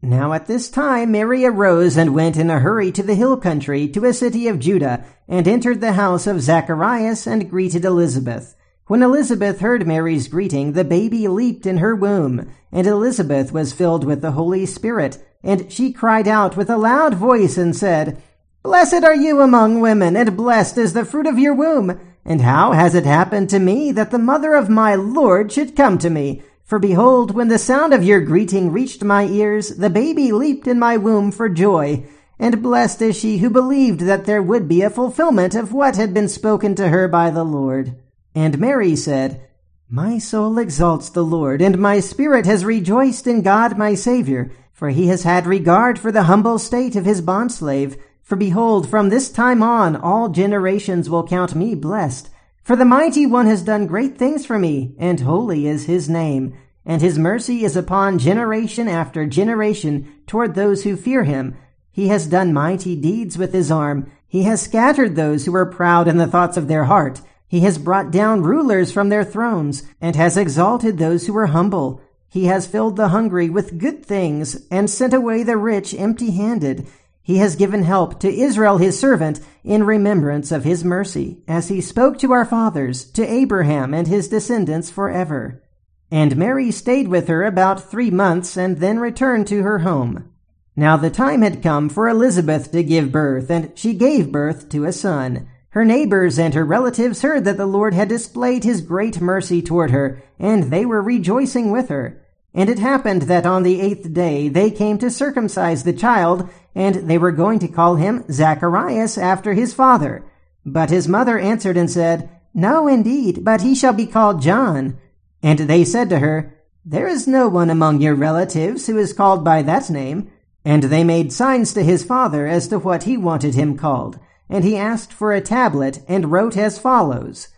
Now 0.01 0.33
at 0.33 0.45
this 0.45 0.69
time 0.69 1.11
Mary 1.11 1.43
arose 1.43 1.97
and 1.97 2.13
went 2.13 2.37
in 2.37 2.49
a 2.49 2.59
hurry 2.59 2.91
to 2.93 3.03
the 3.03 3.15
hill 3.15 3.35
country, 3.35 3.87
to 3.89 4.05
a 4.05 4.13
city 4.13 4.47
of 4.47 4.59
Judah, 4.59 5.03
and 5.27 5.47
entered 5.47 5.81
the 5.81 5.93
house 5.93 6.27
of 6.27 6.41
Zacharias 6.41 7.25
and 7.25 7.49
greeted 7.49 7.83
Elizabeth. 7.83 8.55
When 8.85 9.03
Elizabeth 9.03 9.59
heard 9.59 9.85
Mary's 9.85 10.29
greeting, 10.29 10.71
the 10.71 10.85
baby 10.85 11.27
leaped 11.27 11.65
in 11.65 11.77
her 11.77 11.95
womb, 11.95 12.49
and 12.71 12.87
Elizabeth 12.87 13.51
was 13.51 13.73
filled 13.73 14.05
with 14.05 14.21
the 14.21 14.31
Holy 14.31 14.65
Spirit, 14.65 15.17
and 15.43 15.69
she 15.71 15.91
cried 15.91 16.27
out 16.27 16.55
with 16.55 16.69
a 16.69 16.77
loud 16.77 17.13
voice 17.15 17.57
and 17.57 17.75
said, 17.75 18.21
Blessed 18.67 19.05
are 19.05 19.15
you 19.15 19.39
among 19.39 19.79
women, 19.79 20.17
and 20.17 20.35
blessed 20.35 20.77
is 20.77 20.91
the 20.91 21.05
fruit 21.05 21.25
of 21.25 21.39
your 21.39 21.53
womb. 21.53 21.97
And 22.25 22.41
how 22.41 22.73
has 22.73 22.95
it 22.95 23.05
happened 23.05 23.49
to 23.51 23.59
me 23.59 23.93
that 23.93 24.11
the 24.11 24.19
mother 24.19 24.55
of 24.55 24.67
my 24.67 24.93
Lord 24.93 25.53
should 25.53 25.73
come 25.73 25.97
to 25.99 26.09
me? 26.09 26.41
For 26.65 26.77
behold, 26.77 27.33
when 27.33 27.47
the 27.47 27.59
sound 27.59 27.93
of 27.93 28.03
your 28.03 28.19
greeting 28.19 28.73
reached 28.73 29.05
my 29.05 29.23
ears, 29.25 29.77
the 29.77 29.89
baby 29.89 30.33
leaped 30.33 30.67
in 30.67 30.79
my 30.79 30.97
womb 30.97 31.31
for 31.31 31.47
joy. 31.47 32.07
And 32.39 32.61
blessed 32.61 33.01
is 33.03 33.15
she 33.15 33.37
who 33.37 33.49
believed 33.49 34.01
that 34.01 34.25
there 34.25 34.43
would 34.43 34.67
be 34.67 34.81
a 34.81 34.89
fulfillment 34.89 35.55
of 35.55 35.71
what 35.71 35.95
had 35.95 36.13
been 36.13 36.27
spoken 36.27 36.75
to 36.75 36.89
her 36.89 37.07
by 37.07 37.29
the 37.29 37.45
Lord. 37.45 37.95
And 38.35 38.59
Mary 38.59 38.97
said, 38.97 39.47
My 39.87 40.17
soul 40.17 40.57
exalts 40.57 41.09
the 41.09 41.23
Lord, 41.23 41.61
and 41.61 41.79
my 41.79 42.01
spirit 42.01 42.45
has 42.45 42.65
rejoiced 42.65 43.27
in 43.27 43.43
God 43.43 43.77
my 43.77 43.93
Saviour, 43.93 44.51
for 44.73 44.89
he 44.89 45.07
has 45.07 45.23
had 45.23 45.47
regard 45.47 45.97
for 45.97 46.11
the 46.11 46.23
humble 46.23 46.59
state 46.59 46.97
of 46.97 47.05
his 47.05 47.21
bondslave. 47.21 47.97
For 48.27 48.35
behold, 48.35 48.89
from 48.89 49.07
this 49.07 49.29
time 49.29 49.63
on 49.63 49.95
all 49.95 50.27
generations 50.27 51.09
will 51.09 51.25
count 51.25 51.55
me 51.55 51.75
blessed. 51.75 52.29
For 52.61 52.75
the 52.75 52.83
mighty 52.83 53.25
one 53.25 53.45
has 53.45 53.61
done 53.61 53.87
great 53.87 54.17
things 54.17 54.45
for 54.45 54.59
me, 54.59 54.93
and 54.99 55.21
holy 55.21 55.65
is 55.65 55.85
his 55.85 56.09
name. 56.09 56.53
And 56.85 57.01
his 57.01 57.17
mercy 57.17 57.63
is 57.63 57.77
upon 57.77 58.19
generation 58.19 58.89
after 58.89 59.25
generation 59.25 60.13
toward 60.27 60.55
those 60.55 60.83
who 60.83 60.97
fear 60.97 61.23
him. 61.23 61.55
He 61.89 62.09
has 62.09 62.27
done 62.27 62.51
mighty 62.51 62.97
deeds 62.97 63.37
with 63.37 63.53
his 63.53 63.71
arm. 63.71 64.11
He 64.27 64.43
has 64.43 64.61
scattered 64.61 65.15
those 65.15 65.45
who 65.45 65.53
were 65.53 65.65
proud 65.65 66.09
in 66.09 66.17
the 66.17 66.27
thoughts 66.27 66.57
of 66.57 66.67
their 66.67 66.83
heart. 66.83 67.21
He 67.47 67.61
has 67.61 67.77
brought 67.77 68.11
down 68.11 68.43
rulers 68.43 68.91
from 68.91 69.07
their 69.07 69.23
thrones, 69.23 69.83
and 70.01 70.17
has 70.17 70.35
exalted 70.35 70.97
those 70.97 71.27
who 71.27 71.33
were 71.33 71.47
humble. 71.47 72.01
He 72.27 72.47
has 72.47 72.67
filled 72.67 72.97
the 72.97 73.07
hungry 73.07 73.49
with 73.49 73.79
good 73.79 74.05
things, 74.05 74.67
and 74.69 74.89
sent 74.89 75.13
away 75.13 75.43
the 75.43 75.55
rich 75.55 75.93
empty 75.97 76.31
handed. 76.31 76.85
He 77.27 77.39
has 77.39 77.57
given 77.57 77.83
help 77.83 78.21
to 78.21 78.33
Israel 78.33 78.77
his 78.77 78.97
servant 78.97 79.41
in 79.65 79.83
remembrance 79.83 80.49
of 80.49 80.63
his 80.63 80.85
mercy, 80.85 81.43
as 81.45 81.67
he 81.67 81.81
spoke 81.81 82.17
to 82.19 82.31
our 82.31 82.45
fathers, 82.45 83.03
to 83.11 83.29
Abraham 83.29 83.93
and 83.93 84.07
his 84.07 84.29
descendants 84.29 84.89
forever. 84.89 85.61
And 86.09 86.37
Mary 86.37 86.71
stayed 86.71 87.09
with 87.09 87.27
her 87.27 87.43
about 87.43 87.91
three 87.91 88.09
months 88.09 88.55
and 88.55 88.77
then 88.77 88.99
returned 88.99 89.45
to 89.47 89.61
her 89.63 89.79
home. 89.79 90.31
Now 90.73 90.95
the 90.95 91.09
time 91.09 91.41
had 91.41 91.61
come 91.61 91.89
for 91.89 92.07
Elizabeth 92.07 92.71
to 92.71 92.81
give 92.81 93.11
birth, 93.11 93.51
and 93.51 93.77
she 93.77 93.93
gave 93.93 94.31
birth 94.31 94.69
to 94.69 94.85
a 94.85 94.93
son. 94.93 95.49
Her 95.71 95.83
neighbors 95.83 96.39
and 96.39 96.53
her 96.53 96.63
relatives 96.63 97.23
heard 97.23 97.43
that 97.43 97.57
the 97.57 97.65
Lord 97.65 97.93
had 97.93 98.07
displayed 98.07 98.63
his 98.63 98.79
great 98.79 99.19
mercy 99.19 99.61
toward 99.61 99.91
her, 99.91 100.23
and 100.39 100.71
they 100.71 100.85
were 100.85 101.01
rejoicing 101.01 101.71
with 101.71 101.89
her. 101.89 102.23
And 102.57 102.71
it 102.71 102.79
happened 102.79 103.23
that 103.23 103.45
on 103.45 103.61
the 103.61 103.79
eighth 103.79 104.11
day 104.13 104.49
they 104.49 104.71
came 104.71 104.97
to 104.97 105.11
circumcise 105.11 105.83
the 105.83 105.93
child, 105.93 106.49
and 106.73 107.07
they 107.07 107.19
were 107.19 107.31
going 107.31 107.59
to 107.59 107.67
call 107.67 107.97
him 107.97 108.25
Zacharias 108.31 109.15
after 109.15 109.53
his 109.53 109.75
father. 109.75 110.25
But 110.65 110.89
his 110.89 111.07
mother 111.07 111.37
answered 111.37 111.77
and 111.77 111.89
said, 111.89 112.31
No, 112.55 112.87
indeed, 112.87 113.45
but 113.45 113.61
he 113.61 113.75
shall 113.75 113.93
be 113.93 114.07
called 114.07 114.41
John. 114.41 114.97
And 115.43 115.59
they 115.59 115.85
said 115.85 116.09
to 116.09 116.17
her, 116.17 116.57
There 116.83 117.07
is 117.07 117.27
no 117.27 117.47
one 117.47 117.69
among 117.69 118.01
your 118.01 118.15
relatives 118.15 118.87
who 118.87 118.97
is 118.97 119.13
called 119.13 119.45
by 119.45 119.61
that 119.61 119.91
name. 119.91 120.31
And 120.65 120.83
they 120.83 121.03
made 121.03 121.31
signs 121.31 121.75
to 121.75 121.83
his 121.83 122.03
father 122.03 122.47
as 122.47 122.67
to 122.69 122.79
what 122.79 123.03
he 123.03 123.17
wanted 123.17 123.53
him 123.53 123.77
called. 123.77 124.17
And 124.49 124.63
he 124.63 124.75
asked 124.75 125.13
for 125.13 125.31
a 125.31 125.41
tablet 125.41 125.99
and 126.07 126.31
wrote 126.31 126.57
as 126.57 126.79
follows, 126.79 127.49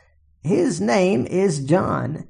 His 0.44 0.82
name 0.82 1.26
is 1.26 1.64
John. 1.64 2.28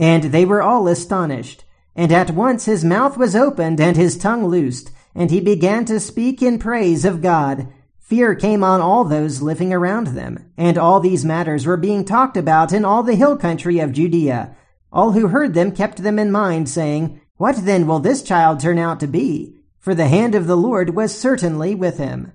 And 0.00 0.24
they 0.24 0.44
were 0.44 0.62
all 0.62 0.88
astonished. 0.88 1.62
And 1.98 2.12
at 2.12 2.30
once 2.30 2.64
his 2.64 2.84
mouth 2.84 3.18
was 3.18 3.36
opened 3.36 3.80
and 3.80 3.96
his 3.96 4.16
tongue 4.16 4.46
loosed 4.46 4.92
and 5.18 5.32
he 5.32 5.40
began 5.40 5.84
to 5.86 5.98
speak 5.98 6.40
in 6.40 6.60
praise 6.60 7.04
of 7.04 7.20
God. 7.20 7.66
Fear 7.98 8.36
came 8.36 8.62
on 8.62 8.80
all 8.80 9.02
those 9.02 9.42
living 9.42 9.72
around 9.72 10.08
them, 10.08 10.52
and 10.56 10.78
all 10.78 11.00
these 11.00 11.24
matters 11.24 11.66
were 11.66 11.76
being 11.76 12.04
talked 12.04 12.36
about 12.36 12.72
in 12.72 12.84
all 12.84 13.02
the 13.02 13.16
hill 13.16 13.36
country 13.36 13.80
of 13.80 13.92
Judea. 13.92 14.56
All 14.92 15.10
who 15.12 15.26
heard 15.26 15.54
them 15.54 15.72
kept 15.72 16.04
them 16.04 16.20
in 16.20 16.30
mind, 16.30 16.68
saying, 16.68 17.20
What 17.36 17.64
then 17.64 17.88
will 17.88 17.98
this 17.98 18.22
child 18.22 18.60
turn 18.60 18.78
out 18.78 19.00
to 19.00 19.08
be? 19.08 19.56
For 19.80 19.92
the 19.92 20.06
hand 20.06 20.36
of 20.36 20.46
the 20.46 20.56
Lord 20.56 20.94
was 20.94 21.18
certainly 21.18 21.74
with 21.74 21.98
him. 21.98 22.32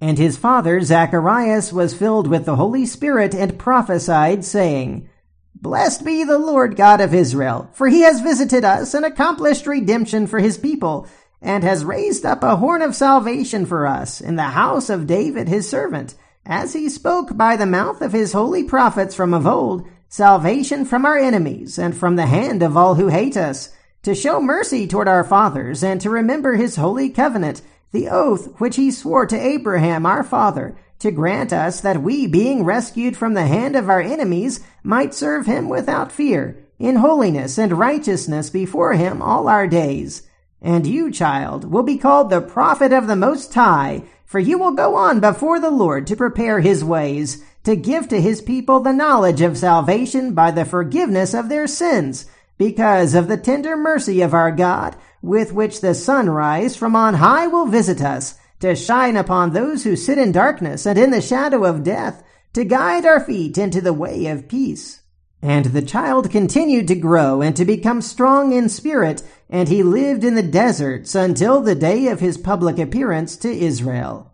And 0.00 0.18
his 0.18 0.36
father 0.36 0.80
Zacharias 0.80 1.72
was 1.72 1.94
filled 1.94 2.26
with 2.26 2.46
the 2.46 2.56
Holy 2.56 2.84
Spirit 2.84 3.32
and 3.32 3.60
prophesied, 3.60 4.44
saying, 4.44 5.08
Blessed 5.54 6.04
be 6.04 6.24
the 6.24 6.38
Lord 6.38 6.76
God 6.76 7.00
of 7.00 7.14
Israel, 7.14 7.70
for 7.72 7.88
he 7.88 8.02
has 8.02 8.20
visited 8.20 8.64
us 8.64 8.92
and 8.92 9.04
accomplished 9.04 9.66
redemption 9.66 10.26
for 10.26 10.38
his 10.38 10.58
people 10.58 11.06
and 11.40 11.62
has 11.62 11.84
raised 11.84 12.24
up 12.24 12.42
a 12.42 12.56
horn 12.56 12.82
of 12.82 12.94
salvation 12.94 13.66
for 13.66 13.86
us 13.86 14.20
in 14.20 14.36
the 14.36 14.42
house 14.42 14.88
of 14.88 15.06
David 15.06 15.48
his 15.48 15.68
servant, 15.68 16.14
as 16.46 16.72
he 16.72 16.88
spoke 16.88 17.36
by 17.36 17.56
the 17.56 17.66
mouth 17.66 18.00
of 18.00 18.12
his 18.12 18.32
holy 18.32 18.64
prophets 18.64 19.14
from 19.14 19.32
of 19.32 19.46
old, 19.46 19.86
salvation 20.08 20.84
from 20.84 21.04
our 21.04 21.18
enemies 21.18 21.78
and 21.78 21.96
from 21.96 22.16
the 22.16 22.26
hand 22.26 22.62
of 22.62 22.76
all 22.76 22.94
who 22.94 23.08
hate 23.08 23.36
us, 23.36 23.70
to 24.02 24.14
show 24.14 24.40
mercy 24.40 24.86
toward 24.86 25.08
our 25.08 25.24
fathers 25.24 25.82
and 25.82 26.00
to 26.00 26.10
remember 26.10 26.54
his 26.54 26.76
holy 26.76 27.10
covenant, 27.10 27.62
the 27.92 28.08
oath 28.08 28.48
which 28.58 28.76
he 28.76 28.90
swore 28.90 29.26
to 29.26 29.38
Abraham 29.38 30.04
our 30.04 30.22
father, 30.22 30.76
to 31.04 31.10
grant 31.10 31.52
us 31.52 31.82
that 31.82 32.00
we, 32.02 32.26
being 32.26 32.64
rescued 32.64 33.14
from 33.14 33.34
the 33.34 33.46
hand 33.46 33.76
of 33.76 33.90
our 33.90 34.00
enemies, 34.00 34.60
might 34.82 35.12
serve 35.12 35.44
him 35.44 35.68
without 35.68 36.10
fear, 36.10 36.66
in 36.78 36.96
holiness 36.96 37.58
and 37.58 37.78
righteousness 37.78 38.48
before 38.48 38.94
him 38.94 39.20
all 39.20 39.46
our 39.46 39.68
days. 39.68 40.22
And 40.62 40.86
you, 40.86 41.10
child, 41.10 41.70
will 41.70 41.82
be 41.82 41.98
called 41.98 42.30
the 42.30 42.40
prophet 42.40 42.90
of 42.90 43.06
the 43.06 43.16
Most 43.16 43.52
High, 43.52 44.04
for 44.24 44.38
you 44.40 44.56
will 44.56 44.72
go 44.72 44.94
on 44.94 45.20
before 45.20 45.60
the 45.60 45.70
Lord 45.70 46.06
to 46.06 46.16
prepare 46.16 46.60
his 46.60 46.82
ways, 46.82 47.44
to 47.64 47.76
give 47.76 48.08
to 48.08 48.18
his 48.18 48.40
people 48.40 48.80
the 48.80 48.94
knowledge 48.94 49.42
of 49.42 49.58
salvation 49.58 50.32
by 50.32 50.50
the 50.52 50.64
forgiveness 50.64 51.34
of 51.34 51.50
their 51.50 51.66
sins, 51.66 52.24
because 52.56 53.14
of 53.14 53.28
the 53.28 53.36
tender 53.36 53.76
mercy 53.76 54.22
of 54.22 54.32
our 54.32 54.50
God, 54.50 54.96
with 55.20 55.52
which 55.52 55.82
the 55.82 55.92
sunrise 55.92 56.76
from 56.76 56.96
on 56.96 57.12
high 57.12 57.46
will 57.46 57.66
visit 57.66 58.00
us, 58.00 58.36
to 58.60 58.74
shine 58.74 59.16
upon 59.16 59.52
those 59.52 59.84
who 59.84 59.96
sit 59.96 60.18
in 60.18 60.32
darkness 60.32 60.86
and 60.86 60.98
in 60.98 61.10
the 61.10 61.20
shadow 61.20 61.64
of 61.64 61.84
death, 61.84 62.22
to 62.52 62.64
guide 62.64 63.04
our 63.04 63.20
feet 63.20 63.58
into 63.58 63.80
the 63.80 63.92
way 63.92 64.26
of 64.26 64.48
peace. 64.48 65.02
And 65.42 65.66
the 65.66 65.82
child 65.82 66.30
continued 66.30 66.88
to 66.88 66.94
grow 66.94 67.42
and 67.42 67.54
to 67.56 67.64
become 67.64 68.00
strong 68.00 68.52
in 68.52 68.68
spirit, 68.68 69.22
and 69.50 69.68
he 69.68 69.82
lived 69.82 70.24
in 70.24 70.36
the 70.36 70.42
deserts 70.42 71.14
until 71.14 71.60
the 71.60 71.74
day 71.74 72.06
of 72.06 72.20
his 72.20 72.38
public 72.38 72.78
appearance 72.78 73.36
to 73.38 73.52
Israel. 73.52 74.32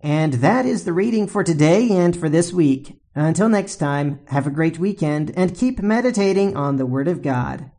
And 0.00 0.34
that 0.34 0.66
is 0.66 0.84
the 0.84 0.92
reading 0.92 1.26
for 1.26 1.42
today 1.42 1.88
and 1.90 2.14
for 2.14 2.28
this 2.28 2.52
week. 2.52 3.00
Until 3.14 3.48
next 3.48 3.76
time, 3.76 4.20
have 4.26 4.46
a 4.46 4.50
great 4.50 4.78
weekend 4.78 5.32
and 5.34 5.56
keep 5.56 5.80
meditating 5.80 6.54
on 6.54 6.76
the 6.76 6.84
Word 6.84 7.08
of 7.08 7.22
God. 7.22 7.70